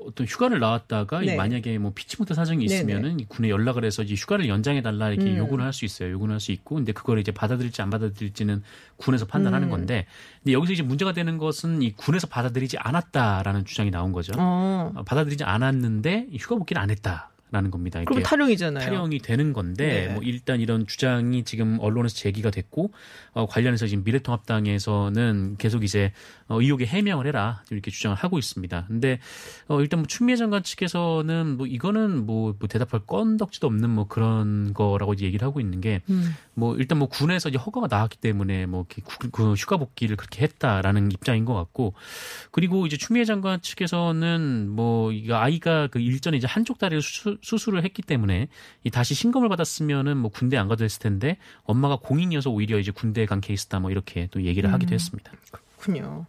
어떤 0.06 0.26
휴가를 0.26 0.58
나왔다가 0.58 1.22
이 1.22 1.26
네. 1.26 1.36
만약에 1.36 1.76
뭐 1.76 1.92
피치 1.94 2.16
못할 2.18 2.34
사정이 2.34 2.66
네네. 2.66 2.74
있으면은 2.74 3.20
이 3.20 3.24
군에 3.26 3.50
연락을 3.50 3.84
해서 3.84 4.02
이제 4.02 4.14
휴가를 4.14 4.48
연장해 4.48 4.80
달라 4.80 5.10
이렇게 5.10 5.30
음. 5.30 5.36
요구를 5.36 5.64
할 5.64 5.72
수 5.74 5.84
있어요. 5.84 6.10
요구를 6.12 6.32
할 6.32 6.40
수 6.40 6.52
있고 6.52 6.76
근데 6.76 6.92
그걸 6.92 7.18
이제 7.18 7.32
받아들일지 7.32 7.82
안 7.82 7.90
받아들일지는 7.90 8.62
군에서 8.96 9.26
판단하는 9.26 9.68
음. 9.68 9.70
건데 9.70 10.06
근데 10.42 10.52
여기서 10.54 10.72
이제 10.72 10.82
문제가 10.82 11.12
되는 11.12 11.36
것은 11.36 11.82
이 11.82 11.92
군에서 11.92 12.26
받아들이지 12.28 12.78
않았다라는 12.78 13.64
주장이 13.66 13.90
나온 13.90 14.12
거죠. 14.12 14.32
어. 14.38 14.92
어, 14.94 15.02
받아들이지 15.04 15.44
않았는데 15.44 16.28
이 16.30 16.36
휴가 16.38 16.56
복귀를 16.56 16.80
안 16.80 16.90
했다 16.90 17.31
라는 17.52 17.70
겁니다. 17.70 18.00
이게 18.00 18.06
그럼 18.06 18.22
탈영이잖아요. 18.22 18.82
탈영이 18.82 19.18
되는 19.18 19.52
건데 19.52 20.06
네. 20.06 20.14
뭐 20.14 20.22
일단 20.22 20.58
이런 20.60 20.86
주장이 20.86 21.44
지금 21.44 21.78
언론에서 21.80 22.16
제기가 22.16 22.50
됐고 22.50 22.92
어, 23.34 23.46
관련해서 23.46 23.86
지금 23.86 24.04
미래통합당에서는 24.04 25.56
계속 25.58 25.84
이제 25.84 26.12
어, 26.48 26.60
의혹에 26.60 26.86
해명을 26.86 27.26
해라 27.26 27.62
이렇게 27.70 27.90
주장을 27.90 28.16
하고 28.16 28.38
있습니다. 28.38 28.86
근데 28.88 29.20
어, 29.68 29.82
일단 29.82 30.00
뭐 30.00 30.06
추미애 30.06 30.36
장관 30.36 30.62
측에서는 30.62 31.58
뭐 31.58 31.66
이거는 31.66 32.24
뭐, 32.24 32.54
뭐 32.58 32.68
대답할 32.68 33.00
건덕지도 33.06 33.66
없는 33.66 33.90
뭐 33.90 34.06
그런 34.08 34.72
거라고 34.72 35.12
이제 35.12 35.26
얘기를 35.26 35.46
하고 35.46 35.60
있는 35.60 35.82
게 35.82 36.00
음. 36.08 36.34
뭐 36.54 36.74
일단 36.76 36.98
뭐 36.98 37.08
군에서 37.08 37.50
이제 37.50 37.58
허가가 37.58 37.86
나왔기 37.86 38.16
때문에 38.18 38.64
뭐 38.64 38.86
구- 39.04 39.30
그 39.30 39.52
휴가 39.54 39.76
복귀를 39.76 40.16
그렇게 40.16 40.42
했다라는 40.42 41.12
입장인 41.12 41.44
것 41.44 41.52
같고 41.52 41.92
그리고 42.50 42.86
이제 42.86 42.96
추미애 42.96 43.26
장관 43.26 43.60
측에서는 43.60 44.70
뭐 44.70 45.12
이거 45.12 45.36
아이가 45.36 45.88
그 45.88 45.98
일전에 46.00 46.38
이제 46.38 46.46
한쪽 46.46 46.78
다리를 46.78 47.02
수, 47.02 47.36
수술을 47.42 47.84
했기 47.84 48.02
때문에 48.02 48.48
이 48.84 48.90
다시 48.90 49.14
신검을 49.14 49.48
받았으면은 49.48 50.16
뭐 50.16 50.30
군대 50.30 50.56
안 50.56 50.68
가도 50.68 50.84
됐을 50.84 51.00
텐데 51.00 51.36
엄마가 51.64 51.96
공인이어서 51.96 52.50
오히려 52.50 52.78
이제 52.78 52.90
군대에 52.90 53.26
간 53.26 53.40
케이스다 53.40 53.80
뭐 53.80 53.90
이렇게 53.90 54.28
또 54.30 54.42
얘기를 54.42 54.70
음. 54.70 54.74
하기도 54.74 54.94
했습니다. 54.94 55.32
그렇군요. 55.82 56.26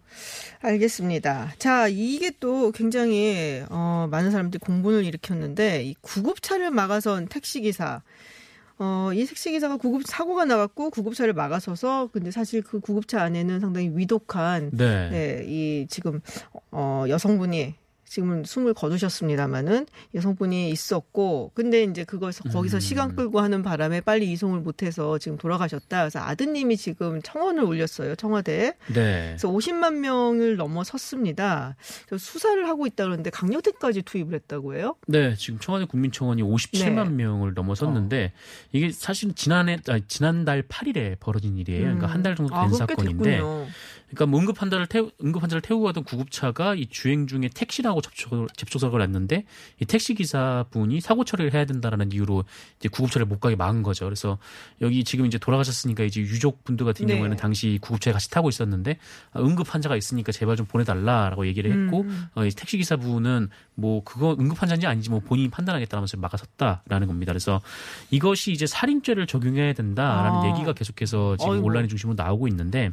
알겠습니다. 0.61 1.53
자, 1.59 1.87
이게 1.87 2.31
또 2.39 2.71
굉장히 2.71 3.63
어, 3.69 4.07
많은 4.09 4.31
사람들이 4.31 4.59
공분을 4.59 5.05
일으켰는데 5.05 5.83
이 5.83 5.95
구급차를 6.01 6.71
막아선 6.71 7.27
택시 7.27 7.61
기사. 7.61 8.01
어, 8.79 9.11
이 9.13 9.23
택시기사가 9.25 9.77
구급 9.77 10.03
사고가 10.05 10.45
나갔고 10.45 10.89
구급차를 10.89 11.33
막아서서 11.33 12.09
근데 12.11 12.31
사실 12.31 12.63
그 12.63 12.79
구급차 12.79 13.21
안에는 13.21 13.59
상당히 13.59 13.91
위독한 13.93 14.71
네. 14.73 15.09
네, 15.09 15.45
이 15.47 15.85
지금 15.89 16.21
어 16.71 17.05
여성분이 17.07 17.75
지금은 18.13 18.43
숨을 18.43 18.75
거두셨습니다마는 18.75 19.87
여성분이 20.13 20.69
있었고 20.69 21.51
근데 21.55 21.83
이제 21.83 22.03
그것서 22.03 22.43
거기서 22.43 22.77
음. 22.77 22.79
시간 22.79 23.15
끌고 23.15 23.39
하는 23.39 23.63
바람에 23.63 24.01
빨리 24.01 24.31
이송을 24.31 24.59
못해서 24.59 25.17
지금 25.17 25.37
돌아가셨다. 25.39 26.01
그래서 26.01 26.19
아드님이 26.19 26.77
지금 26.77 27.21
청원을 27.23 27.63
올렸어요 27.63 28.15
청와대에. 28.15 28.73
네. 28.93 29.25
그래서 29.29 29.49
50만 29.49 29.95
명을 29.95 30.57
넘어섰습니다. 30.57 31.75
수사를 32.17 32.67
하고 32.67 32.85
있다 32.85 33.05
그러는데 33.05 33.31
강력대까지 33.31 34.03
투입을 34.03 34.35
했다고 34.35 34.75
해요. 34.75 34.95
네, 35.07 35.33
지금 35.35 35.57
청와대 35.59 35.85
국민청원이 35.85 36.43
57만 36.43 37.03
네. 37.09 37.23
명을 37.23 37.53
넘어섰는데 37.55 38.31
이게 38.73 38.91
사실 38.91 39.33
지난해 39.33 39.79
아니, 39.89 40.03
지난달 40.07 40.61
8일에 40.63 41.19
벌어진 41.19 41.57
일이에요. 41.57 41.81
그러니까 41.81 42.07
한 42.07 42.23
달 42.23 42.35
정도 42.35 42.53
된 42.53 42.59
아, 42.59 42.67
그럼 42.67 42.87
꽤 42.87 42.93
사건인데 42.95 43.31
됐군요. 43.31 43.67
그러니까 44.13 44.27
뭐 44.27 44.39
응급 44.39 44.61
환자를 44.61 44.85
태우, 44.87 45.11
응급 45.23 45.41
환자를 45.41 45.61
태우고 45.61 45.85
가던 45.85 46.03
구급차가 46.03 46.75
이 46.75 46.85
주행 46.87 47.25
중에 47.27 47.49
택시라고 47.53 48.01
접촉 48.01 48.47
접촉사고를 48.55 49.03
났는데 49.05 49.45
이 49.79 49.85
택시 49.85 50.13
기사분이 50.13 51.01
사고 51.01 51.25
처리를 51.25 51.53
해야 51.53 51.65
된다라는 51.65 52.11
이유로 52.11 52.43
이제 52.79 52.89
구급차를 52.89 53.25
못 53.25 53.39
가게 53.39 53.55
막은 53.55 53.81
거죠. 53.81 54.05
그래서 54.05 54.37
여기 54.81 55.03
지금 55.03 55.25
이제 55.25 55.37
돌아가셨으니까 55.37 56.03
이제 56.03 56.21
유족분들 56.21 56.85
같은 56.85 57.07
네. 57.07 57.15
경우에는 57.15 57.37
당시 57.37 57.79
구급차에 57.81 58.13
같이 58.13 58.29
타고 58.29 58.49
있었는데 58.49 58.97
아, 59.31 59.39
응급 59.39 59.73
환자가 59.73 59.95
있으니까 59.95 60.31
제발 60.31 60.55
좀 60.55 60.65
보내달라라고 60.67 61.47
얘기를 61.47 61.71
했고 61.71 62.01
음. 62.01 62.27
어, 62.35 62.45
이 62.45 62.51
택시 62.51 62.77
기사분은 62.77 63.49
뭐 63.75 64.03
그거 64.03 64.35
응급 64.39 64.61
환자인지 64.61 64.85
아닌지 64.85 65.09
뭐 65.09 65.19
본인이 65.19 65.49
판단하겠다면서 65.49 66.17
막아섰다라는 66.17 67.07
겁니다. 67.07 67.31
그래서 67.31 67.61
이것이 68.11 68.51
이제 68.51 68.67
살인죄를 68.67 69.25
적용해야 69.25 69.73
된다라는 69.73 70.39
아. 70.39 70.47
얘기가 70.53 70.73
계속해서 70.73 71.37
지금 71.37 71.53
어이구. 71.53 71.65
온라인 71.65 71.87
중심으로 71.87 72.15
나오고 72.15 72.47
있는데 72.49 72.91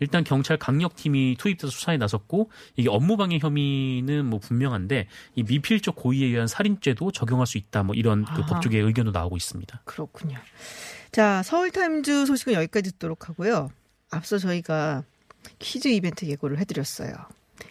일단 0.00 0.24
경찰 0.24 0.56
강력팀이 0.62 1.36
투입돼서 1.40 1.72
수사에 1.72 1.96
나섰고 1.96 2.50
이게 2.76 2.88
업무방해 2.88 3.40
혐의는 3.40 4.24
뭐 4.24 4.38
분명한데 4.38 5.08
이 5.34 5.42
미필적 5.42 5.96
고의에 5.96 6.26
의한 6.28 6.46
살인죄도 6.46 7.10
적용할 7.10 7.48
수 7.48 7.58
있다 7.58 7.82
뭐 7.82 7.96
이런 7.96 8.24
그. 8.24 8.42
법조계의 8.46 8.84
의견도 8.84 9.10
나오고 9.10 9.36
있습니다. 9.36 9.82
그렇군요. 9.84 10.38
자, 11.10 11.42
서울타임즈 11.42 12.26
소식은 12.26 12.52
여기까지 12.54 12.92
듣도록 12.92 13.28
하고요. 13.28 13.70
앞서 14.10 14.38
저희가 14.38 15.02
퀴즈 15.58 15.88
이벤트 15.88 16.26
예고를 16.26 16.58
해드렸어요. 16.58 17.12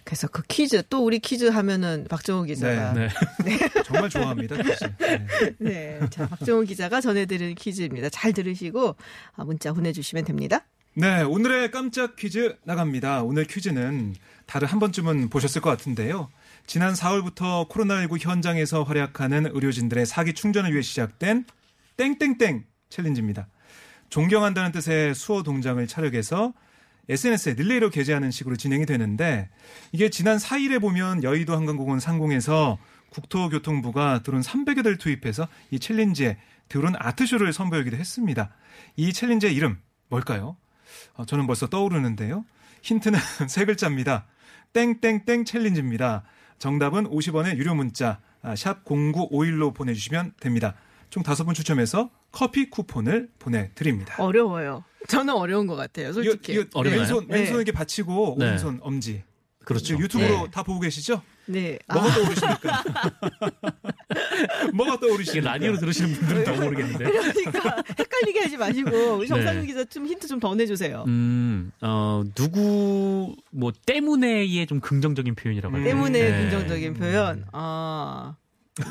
그래서 0.04 0.28
그 0.28 0.42
퀴즈 0.48 0.84
또 0.90 1.06
우리 1.06 1.20
퀴즈 1.20 1.46
하면은 1.46 2.06
박정호 2.10 2.44
기자가 2.44 2.94
네. 2.94 3.08
정말 3.86 4.10
좋아합니다. 4.10 4.58
네. 4.58 5.56
네. 5.60 6.00
자, 6.10 6.28
박정호 6.28 6.64
기자가 6.64 7.00
전해드리는 7.00 7.56
퀴즈입니다. 7.56 8.10
잘 8.10 8.34
들으시고 8.34 8.96
아, 9.36 9.44
문자 9.46 9.72
보내주시면 9.72 10.26
됩니다. 10.26 10.66
네, 10.94 11.22
오늘의 11.22 11.72
깜짝 11.72 12.18
퀴즈 12.18 12.58
나갑니다. 12.66 13.24
오늘 13.24 13.46
퀴즈는 13.46 14.14
다들 14.46 14.68
한 14.68 14.78
번쯤은 14.78 15.30
보셨을 15.30 15.62
것 15.62 15.70
같은데요. 15.70 16.30
지난 16.68 16.94
4월부터 16.94 17.70
코로나19 17.70 18.20
현장에서 18.20 18.84
활약하는 18.84 19.46
의료진들의 19.54 20.06
사기 20.06 20.34
충전을 20.34 20.74
위해 20.74 20.82
시작된 20.82 21.46
땡땡땡 21.96 22.66
챌린지입니다. 22.90 23.48
존경한다는 24.10 24.74
뜻의 24.74 25.16
수어 25.16 25.44
동작을 25.44 25.86
촬영해서 25.88 26.54
SNS에 27.08 27.54
릴레이로 27.54 27.90
게재하는 27.90 28.30
식으로 28.30 28.58
진행이 28.58 28.86
되는데 28.86 29.50
이게 29.94 30.10
지난 30.10 30.36
4일에 30.36 30.82
보면 30.82 31.24
여의도 31.24 31.56
한강공원 31.56 32.02
상공에서 32.02 32.78
국토교통부가 33.12 34.24
드론 34.24 34.42
300여 34.42 34.84
대를 34.84 34.98
투입해서 34.98 35.48
이 35.70 35.80
챌린지에 35.80 36.38
드론 36.68 36.96
아트쇼를 37.00 37.54
선보이기도 37.54 37.96
했습니다. 37.96 38.54
이 38.98 39.14
챌린지의 39.14 39.56
이름 39.56 39.78
뭘까요? 40.10 40.58
어, 41.14 41.26
저는 41.26 41.48
벌써 41.48 41.68
떠오르는데요. 41.68 42.46
힌트는 42.82 43.20
세 43.48 43.66
글자입니다. 43.66 44.26
땡땡땡 44.74 45.46
챌린지입니다. 45.46 46.24
정답은 46.60 47.10
50원의 47.10 47.58
유료 47.58 47.76
문자 47.76 48.20
아, 48.42 48.56
샵 48.56 48.84
0951로 48.86 49.74
보내주시면 49.74 50.34
됩니다. 50.40 50.76
총 51.10 51.24
다섯 51.24 51.44
분 51.44 51.54
추첨해서 51.54 52.10
커피 52.32 52.70
쿠폰을 52.70 53.30
보내드립니다. 53.38 54.16
어려워요. 54.18 54.84
저는 55.08 55.34
어려운 55.34 55.68
것 55.68 55.76
같아요. 55.76 56.14
솔직히. 56.14 56.54
이거, 56.54 56.62
이거? 56.62 56.80
왼손, 56.82 57.28
네. 57.28 57.40
왼손 57.40 57.56
이렇게 57.58 57.72
받치고 57.72 58.38
네. 58.40 58.46
오른손 58.46 58.80
엄지. 58.82 59.24
그렇죠. 59.66 59.98
유튜브로 59.98 60.46
네. 60.46 60.52
다 60.52 60.64
보고 60.64 60.80
계시죠? 60.80 61.22
네. 61.46 61.78
뭐가 61.92 62.08
아, 62.10 62.14
떠오르십니까? 62.14 62.84
뭐가 64.74 64.94
이게 64.96 65.08
떠오르십니까? 65.08 65.52
라디오로 65.52 65.78
들으시는 65.78 66.14
분들은 66.14 66.44
더 66.44 66.56
모르겠는데. 66.56 67.06
그러니까 67.12 67.84
헷갈리게 68.00 68.40
하지 68.42 68.58
마시고 68.58 69.16
우리 69.18 69.28
정상윤 69.28 69.62
네. 69.62 69.68
기자 69.68 69.84
좀 69.86 70.06
힌트 70.06 70.28
좀 70.28 70.40
더 70.40 70.56
내주세요. 70.56 71.04
음, 71.08 71.72
어, 71.82 72.24
누구, 72.34 73.36
뭐, 73.52 73.72
때문에의 73.86 74.66
좀 74.66 74.80
긍정적인 74.80 75.36
표현이라고 75.36 75.76
할까요? 75.76 75.90
때문에 75.94 76.20
네. 76.32 76.42
긍정적인 76.42 76.94
표현. 76.96 77.46
아 77.52 78.36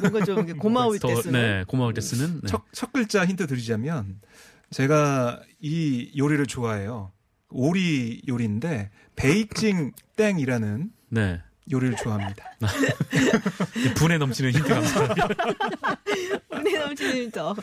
뭔가 0.00 0.24
좀 0.24 0.38
이렇게 0.38 0.52
고마울 0.52 0.98
때 0.98 1.08
더, 1.08 1.22
쓰는. 1.22 1.40
네, 1.40 1.64
고마울 1.66 1.94
때 1.94 2.00
쓰는. 2.00 2.40
네. 2.42 2.46
첫, 2.46 2.62
첫 2.72 2.92
글자 2.92 3.26
힌트 3.26 3.46
드리자면 3.46 4.20
제가 4.70 5.40
이 5.60 6.12
요리를 6.16 6.46
좋아해요. 6.46 7.12
오리 7.50 8.22
요리인데 8.28 8.90
베이징 9.16 9.92
땡이라는 10.16 10.90
네. 11.08 11.40
요리를 11.70 11.96
좋아합니다. 11.96 12.44
분에 13.96 14.18
넘치는 14.18 14.52
힌트 14.52 14.68
감사합니다. 14.68 15.28
분에 16.50 16.78
넘치는 16.78 17.30
더 17.30 17.54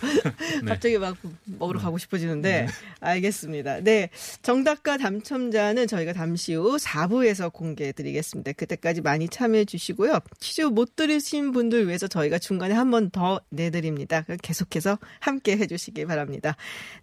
네. 0.63 0.70
갑자기 0.70 0.98
막 0.98 1.15
먹으러 1.46 1.80
가고 1.80 1.98
싶어지는데 1.98 2.67
알겠습니다. 3.00 3.82
네 3.82 4.10
정답과 4.41 4.98
당첨자는 4.98 5.88
저희가 5.88 6.13
잠시 6.13 6.54
후 6.54 6.78
4부에서 6.78 7.52
공개해 7.52 7.91
드리겠습니다. 7.91 8.54
그때까지 8.54 9.02
많이 9.02 9.28
참여해 9.30 9.65
주시고요. 9.65 10.20
퀴즈 10.39 10.62
못 10.62 10.96
들으신 10.96 11.52
분들 11.52 11.88
위해서 11.88 12.08
저희가 12.08 12.39
중간에 12.39 12.74
한 12.74 12.91
번 12.91 13.08
더 13.12 13.39
내드립니다. 13.50 14.26
계속해서 14.41 14.98
함께 15.20 15.58
해 15.58 15.67
주시기 15.67 16.06
바랍니다. 16.06 16.56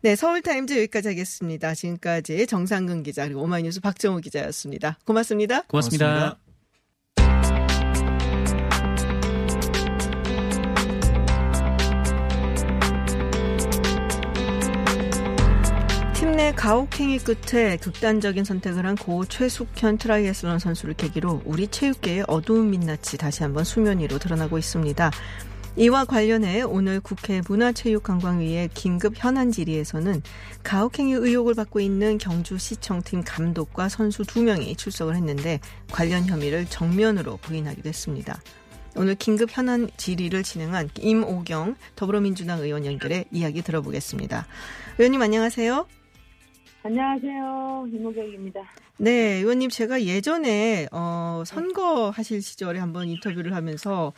네 0.02 0.16
서울타임즈 0.16 0.74
여기까지 0.74 1.08
하겠습니다. 1.08 1.74
지금까지 1.74 2.46
정상근 2.46 3.02
기자 3.02 3.24
그리고 3.24 3.42
오마이뉴스 3.42 3.80
박정우 3.80 4.20
기자였습니다. 4.20 4.98
고맙습니다. 5.04 5.62
고맙습니다. 5.62 6.06
고맙습니다. 6.06 6.43
가혹행위 16.56 17.18
끝에 17.18 17.76
극단적인 17.76 18.44
선택을 18.44 18.86
한 18.86 18.94
고 18.94 19.24
최숙현 19.24 19.98
트라이애슬론 19.98 20.58
선수를 20.58 20.94
계기로 20.94 21.42
우리 21.44 21.66
체육계의 21.66 22.24
어두운 22.28 22.70
민낯이 22.70 23.18
다시 23.18 23.42
한번 23.42 23.64
수면 23.64 23.98
위로 23.98 24.18
드러나고 24.18 24.56
있습니다. 24.56 25.10
이와 25.76 26.04
관련해 26.04 26.62
오늘 26.62 27.00
국회 27.00 27.42
문화체육관광위의 27.46 28.70
긴급 28.72 29.14
현안 29.16 29.50
질의에서는 29.50 30.22
가혹행위 30.62 31.12
의혹을 31.12 31.54
받고 31.54 31.80
있는 31.80 32.16
경주시청팀 32.18 33.24
감독과 33.26 33.88
선수 33.88 34.22
두 34.24 34.42
명이 34.42 34.76
출석을 34.76 35.16
했는데 35.16 35.58
관련 35.90 36.24
혐의를 36.26 36.66
정면으로 36.66 37.38
부인하기도 37.38 37.88
했습니다. 37.88 38.40
오늘 38.96 39.16
긴급 39.16 39.50
현안 39.50 39.90
질의를 39.96 40.44
진행한 40.44 40.88
임오경 41.00 41.74
더불어민주당 41.96 42.60
의원 42.60 42.86
연결해 42.86 43.24
이야기 43.32 43.60
들어보겠습니다. 43.60 44.46
의원님 44.98 45.20
안녕하세요. 45.20 46.03
안녕하세요. 46.86 47.88
임호경입니다. 47.94 48.60
네, 48.98 49.38
의원님 49.38 49.70
제가 49.70 50.02
예전에 50.02 50.86
어 50.92 51.42
선거 51.46 52.10
하실 52.10 52.42
시절에 52.42 52.78
한번 52.78 53.08
인터뷰를 53.08 53.54
하면서 53.54 54.12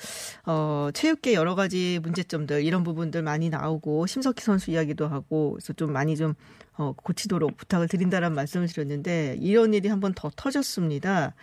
어 0.45 0.89
체육계 0.93 1.35
여러 1.35 1.55
가지 1.55 2.01
문제점들 2.03 2.65
이런 2.65 2.83
부분들 2.83 3.23
많이 3.23 3.51
나오고 3.51 4.09
심석희 4.09 4.41
선수 4.41 4.73
이야기도 4.73 5.07
하고 5.07 5.53
그래서 5.53 5.75
좀 5.75 5.93
많이 5.93 6.17
좀 6.17 6.35
어, 6.77 6.93
고치도록 6.97 7.57
부탁을 7.57 7.87
드린다는 7.87 8.35
말씀을 8.35 8.67
드렸는데 8.67 9.37
이런 9.41 9.73
일이 9.73 9.89
한번 9.89 10.13
더 10.13 10.29
터졌습니다. 10.35 11.37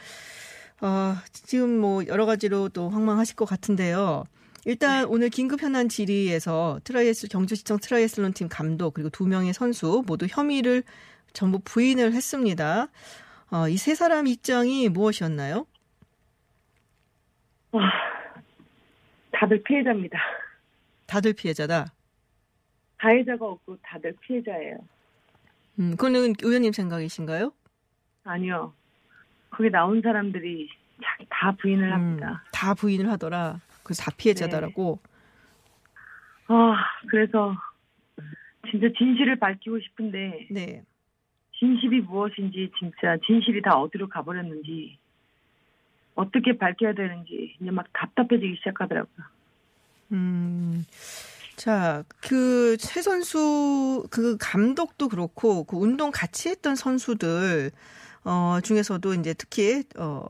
어, 0.82 1.16
지금 1.32 1.80
뭐 1.80 2.06
여러 2.06 2.26
가지로 2.26 2.68
또 2.68 2.90
황망하실 2.90 3.38
것 3.38 3.46
같은데요. 3.46 4.26
일단 4.66 5.06
오늘 5.06 5.30
긴급 5.30 5.62
현안 5.62 5.90
질의에서 5.90 6.80
트라이애슬 6.84 7.30
경주시청 7.30 7.80
트라이애슬론 7.82 8.34
팀 8.34 8.48
감독 8.48 8.94
그리고 8.94 9.10
두 9.10 9.26
명의 9.26 9.54
선수 9.54 10.04
모두 10.06 10.26
혐의를 10.30 10.84
전부 11.34 11.60
부인을 11.60 12.14
했습니다. 12.14 12.88
어, 13.52 13.68
이 13.68 13.78
세 13.78 13.96
사람 13.96 14.28
입장이 14.28 14.90
무엇이었나요? 14.90 15.66
와, 17.72 17.92
다들 19.32 19.62
피해자입니다. 19.64 20.18
다들 21.08 21.34
피해자다. 21.34 21.88
가해자가 22.98 23.46
없고 23.46 23.78
다들 23.82 24.16
피해자예요. 24.22 24.78
음, 25.80 25.92
그거는 25.92 26.36
의원님 26.42 26.72
생각이신가요? 26.72 27.52
아니요. 28.24 28.74
거기 29.50 29.70
나온 29.70 30.02
사람들이 30.02 30.70
다 31.30 31.52
부인을 31.60 31.88
음, 31.90 31.94
합니다. 31.94 32.44
다 32.52 32.74
부인을 32.74 33.10
하더라. 33.12 33.60
그래서 33.84 34.04
다 34.04 34.12
피해자다라고. 34.18 35.00
아, 36.48 36.76
그래서 37.10 37.56
진짜 38.70 38.88
진실을 38.98 39.38
밝히고 39.40 39.80
싶은데 39.82 40.48
네. 40.50 40.84
진실이 41.60 42.02
무엇인지 42.02 42.72
진짜 42.78 43.18
진실이 43.26 43.62
다 43.62 43.76
어디로 43.76 44.10
가버렸는지 44.10 44.98
어떻게 46.16 46.58
밝혀야 46.58 46.94
되는지 46.94 47.56
이제 47.60 47.72
막 47.72 47.86
답답해지기 47.94 48.58
시작하더라고요. 48.58 49.26
음. 50.12 50.86
자, 51.56 52.04
그, 52.22 52.78
최 52.78 53.02
선수, 53.02 54.06
그 54.10 54.38
감독도 54.38 55.08
그렇고, 55.08 55.64
그 55.64 55.78
운동 55.78 56.12
같이 56.12 56.50
했던 56.50 56.76
선수들, 56.76 57.72
어, 58.26 58.60
중에서도 58.64 59.14
이제 59.16 59.34
특히, 59.34 59.84
어, 59.98 60.24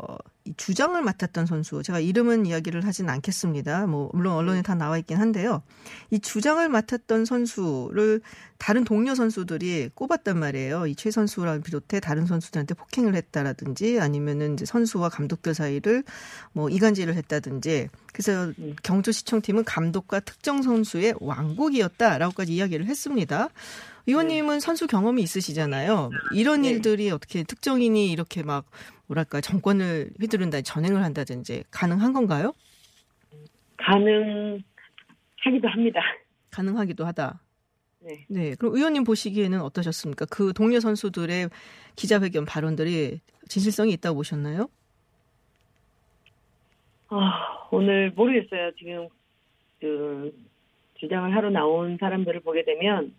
이 0.46 0.54
주장을 0.58 1.02
맡았던 1.02 1.46
선수, 1.46 1.84
제가 1.84 2.00
이름은 2.02 2.46
이야기를 2.46 2.86
하진 2.86 3.08
않겠습니다. 3.10 3.88
뭐, 3.88 4.10
물론 4.14 4.34
언론에 4.34 4.62
다 4.62 4.76
나와 4.76 4.98
있긴 4.98 5.18
한데요. 5.18 5.62
이 6.12 6.20
주장을 6.20 6.68
맡았던 6.68 7.24
선수를 7.24 8.20
다른 8.58 8.84
동료 8.84 9.16
선수들이 9.16 9.92
꼽았단 9.96 10.38
말이에요. 10.40 10.88
이 10.88 10.96
최 10.96 11.12
선수를 11.12 11.62
비롯해 11.62 12.00
다른 12.00 12.26
선수들한테 12.26 12.74
폭행을 12.76 13.16
했다라든지 13.16 14.00
아니면은 14.00 14.54
이제 14.54 14.66
선수와 14.66 15.10
감독들 15.10 15.54
사이를 15.54 16.04
뭐 16.54 16.70
이간질을 16.70 17.16
했다든지 17.16 17.90
그래서 18.14 18.52
경주시청팀은 18.84 19.64
감독과 19.66 20.22
특정 20.22 20.62
선수의 20.62 21.16
왕국이었다라고까지 21.20 22.54
이야기를 22.54 22.86
했습니다. 22.86 23.50
의원님은 24.06 24.60
선수 24.60 24.88
경험이 24.88 25.22
있으시잖아요. 25.22 26.10
이런 26.34 26.64
네. 26.64 26.70
일들이 26.70 27.10
어떻게 27.10 27.44
특정인이 27.44 28.12
이렇게 28.12 28.44
막 28.44 28.66
뭐랄까 29.08 29.42
정권을 29.42 30.12
휘두른다 30.20 30.62
전행을 30.62 31.04
한다든지 31.04 31.64
가능한 31.72 32.14
건가요? 32.14 32.54
가능하기도 33.78 34.64
합니다. 35.70 36.02
가능하기도 36.52 37.06
하다. 37.06 37.40
네. 38.00 38.26
네. 38.30 38.56
그럼 38.56 38.76
의원님 38.76 39.06
보시기에는 39.06 39.62
어떠셨습니까? 39.62 40.26
그 40.26 40.52
동료 40.54 40.80
선수들의 40.80 41.50
기자회견 41.96 42.46
발언들이 42.46 43.22
진실성이 43.48 43.94
있다고 43.94 44.18
보셨나요? 44.18 44.68
아, 47.10 47.68
오늘 47.72 48.12
모르겠어요. 48.12 48.72
지금 48.78 49.08
그 49.80 50.34
주장을 50.96 51.34
하러 51.34 51.50
나온 51.50 51.98
사람들을 52.00 52.42
보게 52.42 52.66
되면 52.66 53.14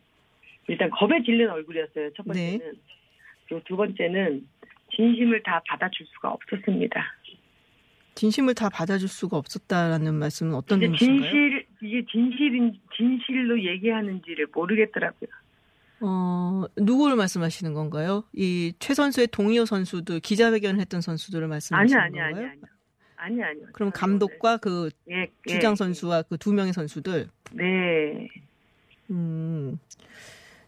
일단 0.68 0.90
겁에 0.90 1.22
질린 1.24 1.48
얼굴이었어요. 1.48 2.10
첫 2.16 2.24
번째는. 2.24 2.58
네. 2.58 2.72
그리고 3.48 3.62
두 3.66 3.76
번째는 3.76 4.46
진심을 4.96 5.42
다 5.42 5.62
받아줄 5.68 6.06
수가 6.06 6.30
없었습니다. 6.30 7.04
진심을 8.14 8.54
다 8.54 8.68
받아줄 8.68 9.08
수가 9.08 9.36
없었다라는 9.36 10.14
말씀은 10.14 10.54
어떤 10.54 10.78
이제 10.78 10.86
의미신가요? 10.86 11.20
진실 11.30 11.66
이게 11.82 12.04
진실인 12.10 12.78
진실로 12.96 13.62
얘기하는지를 13.62 14.46
모르겠더라고요. 14.54 15.28
어, 16.00 16.64
누구를 16.76 17.16
말씀하시는 17.16 17.72
건가요? 17.74 18.24
이 18.34 18.72
최 18.78 18.94
선수의 18.94 19.28
동료 19.28 19.64
선수들 19.64 20.20
기자회견을 20.20 20.80
했던 20.80 21.00
선수들을 21.00 21.44
아니 21.44 21.50
말씀하시는 21.50 22.00
아니 22.00 22.20
아니 22.20 22.34
건가요? 22.34 22.52
아니 23.16 23.42
아니 23.42 23.42
아니. 23.42 23.72
그럼 23.72 23.90
감독과 23.90 24.58
그 24.58 24.90
예, 25.10 25.22
예, 25.22 25.52
주장 25.52 25.74
선수와 25.74 26.22
그 26.22 26.36
두 26.38 26.52
명의 26.52 26.72
선수들. 26.72 27.28
네. 27.52 28.28
음. 29.10 29.78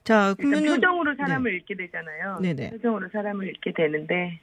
자, 0.06 0.28
일단 0.38 0.50
그러면은 0.50 0.74
표정으로 0.76 1.14
사람을 1.16 1.52
읽게 1.54 1.74
되잖아요. 1.74 2.38
네네. 2.40 2.70
표정으로 2.70 3.08
사람을 3.08 3.48
읽게 3.48 3.72
되는데 3.72 4.38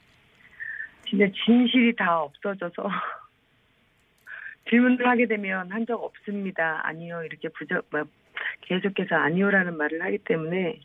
진짜 1.08 1.26
진실이 1.46 1.96
다 1.96 2.20
없어져서 2.22 2.84
질문을 4.70 5.08
하게 5.08 5.26
되면 5.28 5.72
한 5.72 5.86
적 5.86 6.04
없습니다. 6.04 6.82
아니요 6.84 7.24
이렇게 7.24 7.48
부정 7.50 7.82
뭐, 7.92 8.04
계속해서 8.62 9.16
아니요라는 9.16 9.78
말을 9.78 10.02
하기 10.02 10.18
때문에 10.20 10.80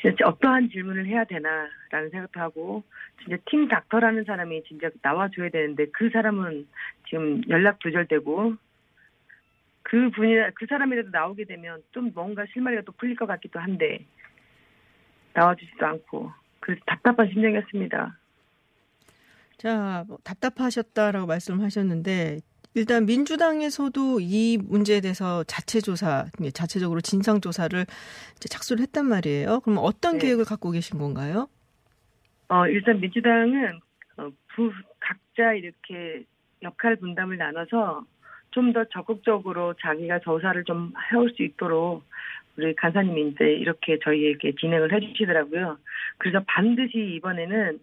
진짜 0.00 0.26
어떠한 0.26 0.70
질문을 0.70 1.06
해야 1.06 1.24
되나라는 1.24 2.10
생각도 2.10 2.40
하고 2.40 2.82
진짜 3.22 3.36
팀 3.48 3.68
닥터라는 3.68 4.24
사람이 4.24 4.64
진짜 4.64 4.90
나와줘야 5.02 5.50
되는데 5.50 5.86
그 5.92 6.10
사람은 6.10 6.66
지금 7.08 7.42
연락 7.48 7.78
두절되고 7.78 8.54
그 9.90 10.08
분이 10.10 10.34
그 10.54 10.66
사람이라도 10.68 11.08
나오게 11.10 11.46
되면 11.46 11.82
좀 11.90 12.12
뭔가 12.14 12.44
실마리가 12.52 12.82
또 12.82 12.92
풀릴 12.92 13.16
것 13.16 13.26
같기도 13.26 13.58
한데 13.58 14.06
나와주지도 15.32 15.84
않고 15.84 16.30
그래서 16.60 16.80
답답한 16.86 17.26
심정이었습니다. 17.26 18.16
자, 19.56 20.04
뭐 20.06 20.18
답답하셨다라고 20.22 21.26
말씀하셨는데 21.26 22.38
일단 22.74 23.04
민주당에서도 23.04 24.20
이 24.20 24.58
문제에 24.62 25.00
대해서 25.00 25.42
자체 25.42 25.80
조사, 25.80 26.26
자체적으로 26.54 27.00
진상 27.00 27.40
조사를 27.40 27.84
착수를 28.48 28.82
했단 28.82 29.06
말이에요. 29.06 29.58
그럼 29.58 29.78
어떤 29.82 30.18
네. 30.18 30.26
계획을 30.26 30.44
갖고 30.44 30.70
계신 30.70 31.00
건가요? 31.00 31.48
어, 32.46 32.68
일단 32.68 33.00
민주당은 33.00 33.80
어, 34.18 34.30
부, 34.54 34.72
각자 35.00 35.54
이렇게 35.54 36.24
역할 36.62 36.94
분담을 36.94 37.38
나눠서 37.38 38.04
좀 38.50 38.72
더 38.72 38.84
적극적으로 38.84 39.74
자기가 39.74 40.20
조사를 40.20 40.64
좀 40.64 40.92
해올 41.12 41.30
수 41.30 41.42
있도록 41.42 42.04
우리 42.56 42.74
간사님이 42.74 43.28
이제 43.28 43.44
이렇게 43.52 43.98
저희에게 44.02 44.54
진행을 44.56 44.92
해주시더라고요. 44.92 45.78
그래서 46.18 46.42
반드시 46.46 47.14
이번에는 47.16 47.78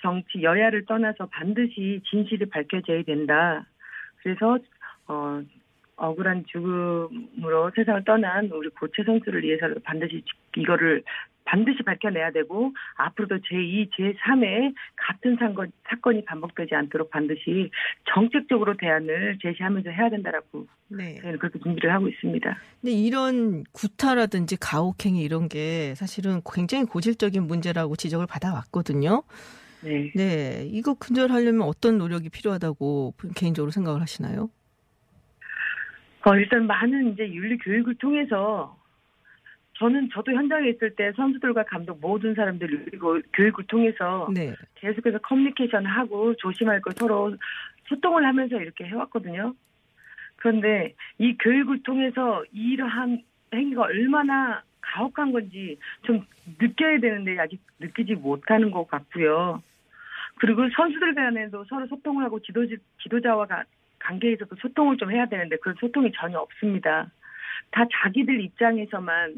정치 0.00 0.42
여야를 0.42 0.86
떠나서 0.86 1.26
반드시 1.26 2.00
진실이 2.08 2.46
밝혀져야 2.46 3.02
된다. 3.02 3.64
그래서 4.22 4.58
어, 5.06 5.42
억울한 5.96 6.44
죽음으로 6.46 7.72
세상을 7.74 8.04
떠난 8.04 8.50
우리 8.52 8.68
고체 8.68 9.02
선수를 9.02 9.42
위해서라도 9.42 9.80
반드시 9.80 10.22
이거를 10.56 11.02
반드시 11.48 11.82
밝혀내야 11.82 12.32
되고 12.32 12.74
앞으로도 12.96 13.36
제2, 13.36 13.88
제3의 13.90 14.74
같은 14.96 15.36
사건, 15.38 15.72
사건이 15.88 16.24
반복되지 16.26 16.74
않도록 16.74 17.10
반드시 17.10 17.70
정책적으로 18.12 18.76
대안을 18.76 19.38
제시하면서 19.42 19.90
해야 19.90 20.10
된다라고 20.10 20.66
네. 20.88 21.16
저희는 21.20 21.38
그렇게 21.38 21.58
준비를 21.60 21.90
하고 21.92 22.08
있습니다. 22.08 22.58
근데 22.82 22.92
이런 22.92 23.64
구타라든지 23.72 24.58
가혹행위 24.58 25.22
이런 25.22 25.48
게 25.48 25.94
사실은 25.94 26.42
굉장히 26.54 26.84
고질적인 26.84 27.42
문제라고 27.46 27.96
지적을 27.96 28.26
받아왔거든요. 28.26 29.22
네. 29.82 30.12
네. 30.14 30.66
이거 30.66 30.94
근절하려면 30.94 31.62
어떤 31.62 31.96
노력이 31.96 32.28
필요하다고 32.28 33.14
개인적으로 33.34 33.70
생각을 33.70 34.02
하시나요? 34.02 34.50
어, 36.26 36.34
일단 36.34 36.66
많은 36.66 37.12
이제 37.12 37.26
윤리 37.32 37.56
교육을 37.56 37.94
통해서 37.94 38.77
저는 39.78 40.08
저도 40.12 40.32
현장에 40.32 40.70
있을 40.70 40.94
때 40.96 41.12
선수들과 41.12 41.64
감독 41.64 42.00
모든 42.00 42.34
사람들 42.34 42.84
그리고 42.86 43.20
교육을 43.32 43.64
통해서 43.66 44.28
네. 44.34 44.52
계속해서 44.74 45.18
커뮤니케이션 45.18 45.86
하고 45.86 46.34
조심할 46.36 46.80
걸 46.80 46.92
서로 46.96 47.36
소통을 47.86 48.24
하면서 48.24 48.60
이렇게 48.60 48.84
해왔거든요. 48.84 49.54
그런데 50.36 50.94
이 51.18 51.36
교육을 51.38 51.82
통해서 51.84 52.44
이러한 52.52 53.22
행위가 53.54 53.82
얼마나 53.82 54.62
가혹한 54.80 55.32
건지 55.32 55.78
좀 56.02 56.24
느껴야 56.60 56.98
되는데 57.00 57.38
아직 57.38 57.60
느끼지 57.78 58.14
못하는 58.16 58.70
것 58.70 58.86
같고요. 58.88 59.62
그리고 60.40 60.68
선수들 60.70 61.14
간에도 61.14 61.64
서로 61.64 61.86
소통을 61.86 62.24
하고 62.24 62.40
지도, 62.40 62.64
지도자와 63.02 63.46
가- 63.46 63.64
관계에서도 64.00 64.54
소통을 64.56 64.96
좀 64.96 65.10
해야 65.12 65.26
되는데 65.26 65.56
그런 65.58 65.76
소통이 65.78 66.12
전혀 66.12 66.38
없습니다. 66.38 67.10
다 67.70 67.84
자기들 67.92 68.40
입장에서만 68.40 69.34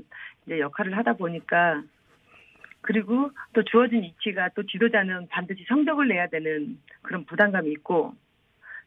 이제 0.51 0.59
역할을 0.59 0.97
하다 0.97 1.13
보니까 1.15 1.83
그리고 2.81 3.31
또 3.53 3.63
주어진 3.65 4.03
위치가 4.03 4.49
또 4.57 4.67
지도자는 4.67 5.29
반드시 5.29 5.65
성적을 5.69 6.09
내야 6.09 6.27
되는 6.29 6.77
그런 7.03 7.25
부담감이 7.25 7.71
있고 7.73 8.15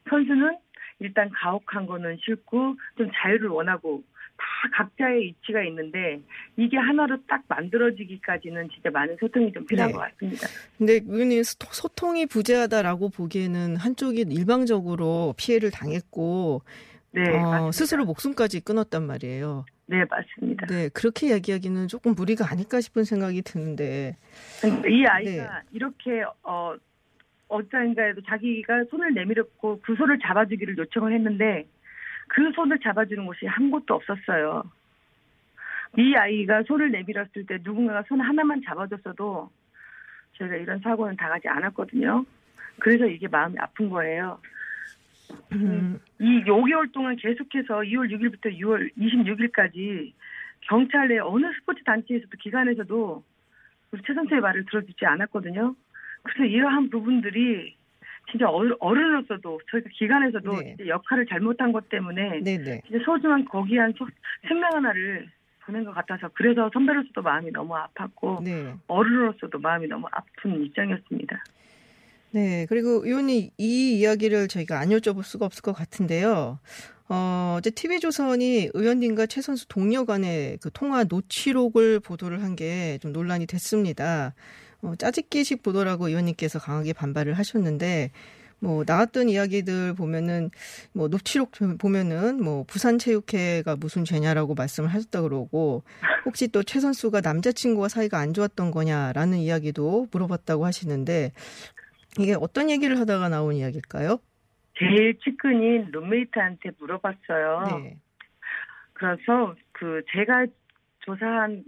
선수는 0.10 0.58
일단 1.00 1.30
가혹한 1.30 1.86
거는 1.86 2.18
싫고 2.22 2.76
좀 2.98 3.10
자유를 3.16 3.48
원하고 3.50 4.04
다 4.36 4.44
각자의 4.74 5.22
위치가 5.22 5.64
있는데 5.64 6.22
이게 6.58 6.76
하나로 6.78 7.18
딱 7.28 7.44
만들어지기까지는 7.48 8.70
진짜 8.70 8.90
많은 8.90 9.16
소통이 9.20 9.54
좀 9.54 9.66
필요한 9.66 9.92
네. 9.92 9.94
것 9.94 10.00
같습니다. 10.00 10.48
근데 10.78 10.94
의원님 11.06 11.44
소- 11.44 11.56
소통이 11.72 12.26
부재하다라고 12.26 13.10
보기에는 13.10 13.78
한쪽이 13.78 14.26
일방적으로 14.30 15.34
피해를 15.38 15.72
당했고 15.72 16.62
네, 17.12 17.30
어. 17.40 17.72
스스로 17.72 18.06
목숨까지 18.06 18.62
끊었단 18.62 19.06
말이에요. 19.06 19.66
네, 19.86 20.06
맞습니다. 20.10 20.66
네, 20.68 20.90
그렇게 20.90 21.28
이야기하기는 21.28 21.88
조금 21.88 22.16
무리가 22.16 22.50
아닐까 22.50 22.80
싶은 22.80 23.04
생각이 23.04 23.42
드는데. 23.42 24.16
이 24.88 25.06
아이가 25.06 25.62
이렇게 25.72 26.24
어 26.44 26.76
어디인가에도 27.50 28.22
자기가 28.22 28.86
손을 28.90 29.14
내밀었고 29.14 29.82
그 29.84 29.96
손을 29.96 30.20
잡아주기를 30.20 30.78
요청을 30.78 31.14
했는데 31.14 31.68
그 32.28 32.52
손을 32.54 32.80
잡아주는 32.80 33.26
곳이 33.26 33.46
한 33.46 33.70
곳도 33.70 33.94
없었어요. 33.94 34.64
이 35.98 36.16
아이가 36.16 36.64
손을 36.64 36.92
내밀었을 36.92 37.46
때 37.46 37.60
누군가가 37.62 38.04
손 38.08 38.22
하나만 38.22 38.64
잡아줬어도 38.66 39.52
저희가 40.38 40.56
이런 40.56 40.80
사고는 40.80 41.16
당하지 41.18 41.48
않았거든요. 41.48 42.26
그래서 42.80 43.06
이게 43.06 43.28
마음이 43.28 43.56
아픈 43.60 43.90
거예요. 43.90 44.40
음, 45.54 46.00
이 46.20 46.44
5개월 46.46 46.92
동안 46.92 47.16
계속해서 47.16 47.76
2월 47.82 48.10
6일부터 48.12 48.58
6월 48.60 48.92
26일까지 48.98 50.14
경찰 50.62 51.08
내 51.08 51.20
어느 51.20 51.46
스포츠 51.60 51.84
단체에서도 51.84 52.30
기관에서도 52.40 53.24
우리 53.92 54.02
최 54.06 54.14
선수의 54.14 54.42
말을 54.42 54.66
들어주지 54.66 55.06
않았거든요. 55.06 55.76
그래서 56.24 56.46
이러한 56.46 56.90
부분들이 56.90 57.76
진짜 58.32 58.48
어른- 58.50 58.76
어른으로서도 58.80 59.60
저희가 59.70 59.90
기관에서도 59.92 60.62
네. 60.62 60.76
역할을 60.88 61.26
잘못한 61.28 61.72
것 61.74 61.90
때문에 61.90 62.40
네네. 62.42 62.82
진짜 62.88 63.04
소중한 63.06 63.46
거기한 63.46 63.94
소- 63.98 64.08
생명 64.48 64.72
하나를 64.74 65.28
보낸 65.66 65.84
것 65.84 65.94
같아서 65.94 66.30
그래서 66.34 66.70
선배로서도 66.74 67.22
마음이 67.22 67.52
너무 67.52 67.74
아팠고 67.76 68.44
네. 68.44 68.74
어른으로서도 68.88 69.60
마음이 69.60 69.88
너무 69.88 70.08
아픈 70.12 70.64
입장이었습니다. 70.64 71.44
네. 72.34 72.66
그리고 72.68 73.06
의원님 73.06 73.52
이 73.58 74.00
이야기를 74.00 74.48
저희가 74.48 74.80
안 74.80 74.90
여쭤볼 74.90 75.24
수가 75.24 75.46
없을 75.46 75.62
것 75.62 75.74
같은데요. 75.74 76.60
어, 77.10 77.58
이제 77.60 77.70
TV조선이 77.70 78.72
의원님과 78.74 79.28
최 79.28 79.42
선수 79.42 79.68
동료 79.68 80.06
간의 80.06 80.58
그 80.62 80.72
통화 80.74 81.04
노치록을 81.04 82.00
보도를 82.00 82.42
한 82.44 82.56
게 82.56 82.98
좀 83.02 83.14
논란이 83.14 83.46
됐습니다. 83.46 84.34
어, 84.82 84.94
짜집기식 84.98 85.62
보도라고 85.64 86.08
의원님께서 86.10 86.60
강하게 86.60 86.94
반발을 86.94 87.34
하셨는데, 87.36 88.12
뭐, 88.60 88.84
나왔던 88.88 89.30
이야기들 89.30 89.94
보면은, 89.96 90.50
뭐, 90.94 91.08
녹취록 91.10 91.52
보면은, 91.80 92.42
뭐, 92.44 92.64
부산체육회가 92.66 93.76
무슨 93.78 94.06
죄냐라고 94.06 94.56
말씀을 94.56 94.90
하셨다 94.94 95.22
그러고, 95.22 95.84
혹시 96.26 96.48
또 96.50 96.64
최 96.64 96.80
선수가 96.80 97.22
남자친구와 97.22 97.90
사이가 97.90 98.20
안 98.20 98.34
좋았던 98.34 98.72
거냐라는 98.72 99.38
이야기도 99.40 100.08
물어봤다고 100.12 100.66
하시는데, 100.66 101.32
이게 102.20 102.36
어떤 102.40 102.70
얘기를 102.70 103.00
하다가 103.00 103.30
나온 103.30 103.56
이야기일까요? 103.56 104.20
제일 104.78 105.18
측근인 105.20 105.90
룸메이트한테 105.92 106.72
물어봤어요. 106.80 107.80
네. 107.84 107.98
그래서 108.94 109.56
그 109.72 110.02
제가 110.12 110.48
조사한 111.00 111.64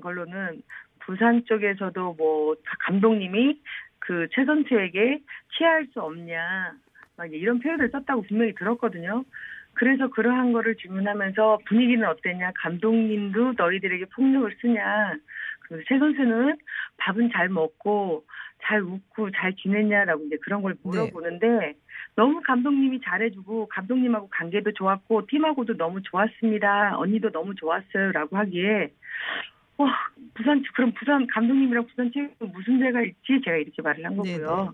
걸로는 0.00 0.62
부산 1.00 1.44
쪽에서도 1.44 2.14
뭐 2.14 2.56
감독님이 2.80 3.60
그 3.98 4.26
최 4.32 4.44
선수에게 4.44 5.20
취할 5.56 5.86
수 5.92 6.00
없냐 6.00 6.72
막 7.16 7.32
이런 7.32 7.58
표현을 7.58 7.90
썼다고 7.90 8.22
분명히 8.22 8.54
들었거든요. 8.54 9.24
그래서 9.74 10.08
그러한 10.08 10.52
거를 10.52 10.76
질문하면서 10.76 11.58
분위기는 11.66 12.06
어땠냐 12.08 12.52
감독님도 12.56 13.54
너희들에게 13.56 14.06
폭력을 14.06 14.56
쓰냐 14.60 15.14
그래서 15.60 15.84
최 15.88 15.98
선수는 15.98 16.56
밥은 16.96 17.30
잘 17.32 17.48
먹고 17.48 18.24
잘 18.68 18.82
웃고 18.82 19.30
잘 19.30 19.54
지냈냐라고 19.54 20.24
이제 20.26 20.36
그런 20.42 20.60
걸 20.60 20.76
물어보는데 20.82 21.74
너무 22.14 22.42
감독님이 22.42 23.00
잘해주고 23.02 23.68
감독님하고 23.68 24.28
관계도 24.28 24.72
좋았고 24.72 25.26
팀하고도 25.26 25.78
너무 25.78 26.02
좋았습니다. 26.02 26.98
언니도 26.98 27.30
너무 27.30 27.54
좋았어요라고 27.54 28.36
하기에 28.36 28.92
와 29.78 29.88
부산 30.34 30.62
그럼 30.74 30.92
부산 30.92 31.26
감독님이랑 31.26 31.86
부산 31.86 32.12
체육은 32.12 32.52
무슨 32.52 32.78
죄가 32.78 33.02
있지 33.02 33.40
제가 33.42 33.56
이렇게 33.56 33.80
말을 33.80 34.04
한 34.04 34.16
거고요. 34.16 34.72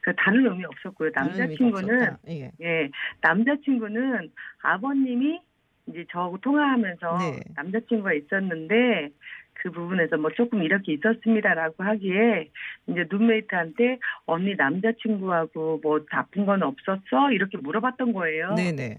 그 0.00 0.14
다른 0.16 0.46
의미 0.46 0.64
없었고요. 0.64 1.10
남자친구는. 1.14 2.16
예. 2.28 2.50
예 2.60 2.90
남자친구는 3.20 4.30
아버님이 4.62 5.40
이제 5.88 6.04
저하고 6.10 6.38
통화하면서 6.38 7.18
네. 7.18 7.40
남자친구가 7.56 8.14
있었는데 8.14 9.10
그 9.54 9.70
부분에서 9.70 10.16
뭐 10.16 10.30
조금 10.32 10.62
이렇게 10.62 10.94
있었습니다라고 10.94 11.84
하기에 11.84 12.50
이제 12.88 13.06
룸메이트한테 13.08 13.98
언니 14.26 14.54
남자친구하고 14.54 15.80
뭐 15.82 16.04
나쁜 16.06 16.46
건 16.46 16.62
없었어 16.62 17.32
이렇게 17.32 17.58
물어봤던 17.58 18.12
거예요. 18.12 18.54
네네. 18.54 18.96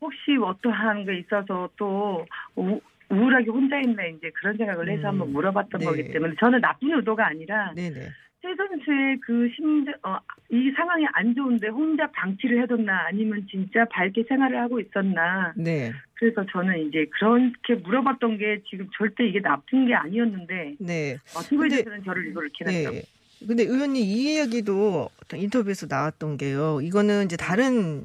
혹시 0.00 0.36
어떠한 0.40 1.06
게 1.06 1.18
있어서 1.18 1.70
또 1.76 2.26
우, 2.56 2.80
우울하게 3.08 3.50
혼자 3.50 3.78
있나 3.80 4.04
이제 4.06 4.30
그런 4.34 4.56
생각을 4.56 4.90
해서 4.90 5.02
음, 5.02 5.08
한번 5.08 5.32
물어봤던 5.32 5.80
네. 5.80 5.84
거기 5.86 6.12
때문에 6.12 6.34
저는 6.40 6.60
나쁜 6.60 6.92
의도가 6.92 7.26
아니라 7.26 7.72
네네. 7.74 8.10
최 8.44 8.54
선수의 8.56 9.18
그 9.22 9.48
심정 9.56 9.94
어, 10.02 10.18
이 10.50 10.70
상황이 10.76 11.06
안 11.14 11.34
좋은데 11.34 11.68
혼자 11.68 12.06
방치를 12.10 12.62
해뒀나 12.62 13.06
아니면 13.08 13.46
진짜 13.50 13.86
밝게 13.86 14.24
생활을 14.28 14.60
하고 14.60 14.78
있었나 14.78 15.54
네. 15.56 15.90
그래서 16.12 16.44
저는 16.52 16.86
이제 16.86 17.06
그렇게 17.18 17.74
물어봤던 17.82 18.36
게 18.36 18.60
지금 18.68 18.86
절대 18.98 19.26
이게 19.26 19.40
나쁜 19.40 19.86
게 19.86 19.94
아니었는데 19.94 20.74
네. 20.78 21.14
어, 21.34 21.40
TV에서는 21.40 22.04
저를 22.04 22.28
이걸 22.28 22.44
이렇게 22.44 22.70
했죠. 22.70 22.90
네. 22.92 23.02
근데 23.46 23.62
의원님 23.64 24.02
이 24.02 24.34
이야기도 24.34 25.08
인터뷰에서 25.32 25.86
나왔던 25.88 26.36
게요. 26.36 26.80
이거는 26.82 27.24
이제 27.24 27.36
다른 27.36 28.04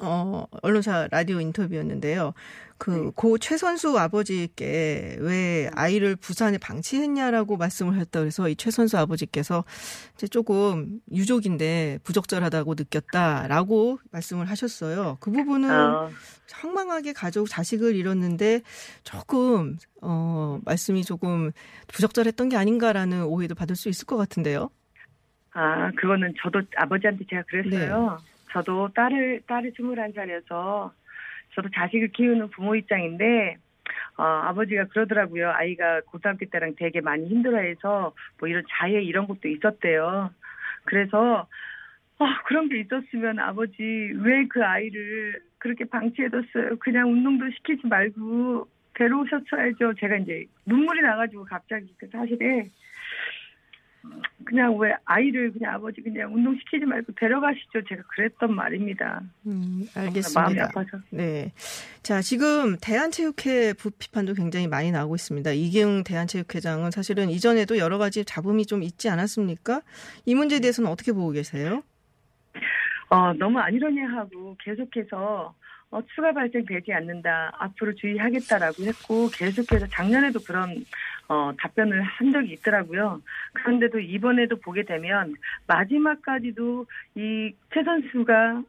어 0.00 0.46
언론사 0.62 1.08
라디오 1.10 1.40
인터뷰였는데요. 1.40 2.34
그고 2.78 3.38
최선수 3.38 3.98
아버지께 3.98 5.16
왜 5.20 5.70
아이를 5.74 6.14
부산에 6.14 6.58
방치했냐라고 6.58 7.56
말씀을 7.56 7.96
했다 7.98 8.20
그래서 8.20 8.48
이 8.48 8.56
최선수 8.56 8.98
아버지께서 8.98 9.64
이제 10.14 10.28
조금 10.28 11.00
유족인데 11.10 12.00
부적절하다고 12.04 12.74
느꼈다라고 12.74 13.98
말씀을 14.10 14.50
하셨어요. 14.50 15.16
그 15.20 15.30
부분은 15.30 15.70
어, 15.70 16.10
황망하게 16.52 17.14
가족 17.14 17.48
자식을 17.48 17.96
잃었는데 17.96 18.60
조금 19.04 19.78
어 20.02 20.58
말씀이 20.64 21.02
조금 21.02 21.52
부적절했던 21.88 22.50
게 22.50 22.56
아닌가라는 22.56 23.24
오해도 23.24 23.54
받을 23.54 23.74
수 23.74 23.88
있을 23.88 24.04
것 24.06 24.16
같은데요. 24.16 24.68
아 25.52 25.90
그거는 25.92 26.34
저도 26.42 26.60
아버지한테 26.76 27.24
제가 27.30 27.42
그랬어요. 27.48 28.18
네. 28.20 28.35
저도 28.52 28.88
딸을 28.94 29.42
딸이 29.46 29.72
21살이어서 29.72 30.92
저도 31.54 31.68
자식을 31.74 32.08
키우는 32.08 32.50
부모 32.50 32.74
입장인데 32.74 33.56
어, 34.16 34.22
아버지가 34.22 34.86
그러더라고요. 34.86 35.50
아이가 35.50 36.00
고등학교 36.02 36.46
때랑 36.46 36.74
되게 36.76 37.00
많이 37.00 37.26
힘들어해서 37.28 38.14
뭐 38.38 38.48
이런 38.48 38.64
자해 38.70 39.02
이런 39.02 39.26
것도 39.26 39.48
있었대요. 39.48 40.30
그래서 40.84 41.46
아, 42.18 42.42
그런 42.46 42.68
게 42.68 42.80
있었으면 42.80 43.38
아버지 43.38 43.82
왜 44.16 44.46
그 44.48 44.64
아이를 44.64 45.40
그렇게 45.58 45.84
방치해뒀어요. 45.84 46.76
그냥 46.78 47.10
운동도 47.10 47.50
시키지 47.50 47.86
말고 47.86 48.68
데려오셨어야죠. 48.94 49.94
제가 49.98 50.16
이제 50.16 50.46
눈물이 50.64 51.02
나가지고 51.02 51.44
갑자기 51.44 51.92
그 51.98 52.06
사실에 52.08 52.70
그냥 54.44 54.78
왜 54.78 54.94
아이를 55.04 55.52
그냥 55.52 55.74
아버지 55.74 56.00
그냥 56.00 56.32
운동시키지 56.32 56.84
말고 56.84 57.12
데려가시죠. 57.16 57.82
제가 57.88 58.02
그랬던 58.14 58.54
말입니다. 58.54 59.20
음, 59.46 59.86
마음이 59.94 60.08
알겠습니다. 60.08 60.64
아파서. 60.66 60.98
네. 61.10 61.52
자, 62.02 62.20
지금 62.20 62.76
대한체육회 62.80 63.72
부비판도 63.74 64.34
굉장히 64.34 64.68
많이 64.68 64.92
나오고 64.92 65.16
있습니다. 65.16 65.50
이기웅 65.50 66.04
대한체육회장은 66.04 66.92
사실은 66.92 67.28
이전에도 67.28 67.76
여러 67.78 67.98
가지 67.98 68.24
잡음이 68.24 68.66
좀 68.66 68.84
있지 68.84 69.08
않았습니까? 69.08 69.82
이 70.24 70.34
문제에 70.36 70.60
대해서는 70.60 70.90
어떻게 70.90 71.12
보고 71.12 71.32
계세요? 71.32 71.82
어, 73.08 73.32
너무 73.32 73.58
아니러니하고 73.58 74.56
계속해서 74.60 75.54
어, 75.90 76.00
추가 76.14 76.32
발생되지 76.32 76.92
않는다. 76.92 77.52
앞으로 77.58 77.94
주의하겠다라고 77.94 78.82
했고 78.84 79.28
계속해서 79.30 79.86
작년에도 79.88 80.40
그런 80.40 80.84
어, 81.28 81.52
답변을 81.58 82.02
한 82.02 82.32
적이 82.32 82.52
있더라고요. 82.54 83.20
그런데도 83.54 83.98
이번에도 84.00 84.56
보게 84.60 84.84
되면 84.84 85.34
마지막까지도 85.66 86.86
이 87.16 87.52
최 87.72 87.82
선수가 87.82 88.62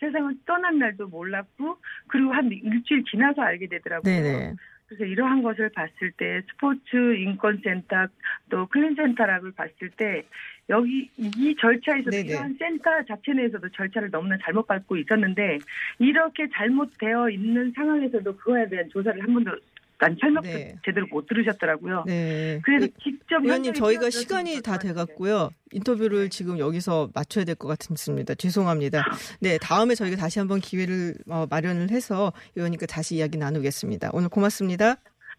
세상을 0.00 0.34
떠난 0.46 0.78
날도 0.78 1.08
몰랐고 1.08 1.78
그리고 2.08 2.32
한 2.32 2.50
일주일 2.50 3.04
지나서 3.04 3.42
알게 3.42 3.66
되더라고요. 3.68 4.02
네네. 4.22 4.54
그래서 4.86 5.04
이러한 5.04 5.42
것을 5.42 5.70
봤을 5.70 6.12
때 6.12 6.42
스포츠 6.48 7.16
인권센터 7.16 8.06
또 8.50 8.66
클린센터락을 8.66 9.52
봤을 9.52 9.90
때 9.96 10.24
여기 10.68 11.10
이 11.16 11.56
절차에서 11.58 12.10
네네. 12.10 12.22
필요한 12.22 12.56
센터 12.58 13.02
자체 13.04 13.32
내에서도 13.32 13.68
절차를 13.70 14.10
너무나 14.10 14.36
잘못 14.44 14.66
밟고 14.66 14.96
있었는데 14.96 15.58
이렇게 15.98 16.48
잘못되어 16.54 17.30
있는 17.30 17.72
상황에서도 17.74 18.36
그거에 18.36 18.68
대한 18.68 18.88
조사를 18.90 19.20
한 19.20 19.34
번도 19.34 19.56
난 19.98 20.16
설명도 20.20 20.48
네. 20.48 20.76
제대로 20.84 21.06
못 21.10 21.26
들으셨더라고요. 21.26 22.04
네. 22.06 22.60
그래서 22.64 22.86
직접 23.02 23.42
의원님 23.42 23.72
저희가 23.74 24.10
시간이 24.10 24.60
다 24.62 24.78
돼갔고요. 24.78 25.50
인터뷰를 25.72 26.28
지금 26.28 26.58
여기서 26.58 27.10
맞춰야 27.14 27.44
될 27.44 27.54
것 27.56 27.68
같습니다. 27.78 28.34
죄송합니다. 28.34 29.02
네, 29.40 29.56
다음에 29.58 29.94
저희가 29.94 30.16
다시 30.16 30.38
한번 30.38 30.60
기회를 30.60 31.14
어, 31.28 31.46
마련을 31.48 31.90
해서 31.90 32.32
의원님과 32.54 32.86
다시 32.86 33.16
이야기 33.16 33.38
나누겠습니다. 33.38 34.10
오늘 34.12 34.28
고맙습니다. 34.28 34.96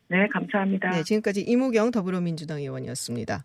네, 0.09 0.27
감사합니다. 0.33 0.89
네, 0.89 1.03
지금까지 1.03 1.41
이무경 1.41 1.91
더불어민주당 1.91 2.59
의원이었습니다. 2.59 3.43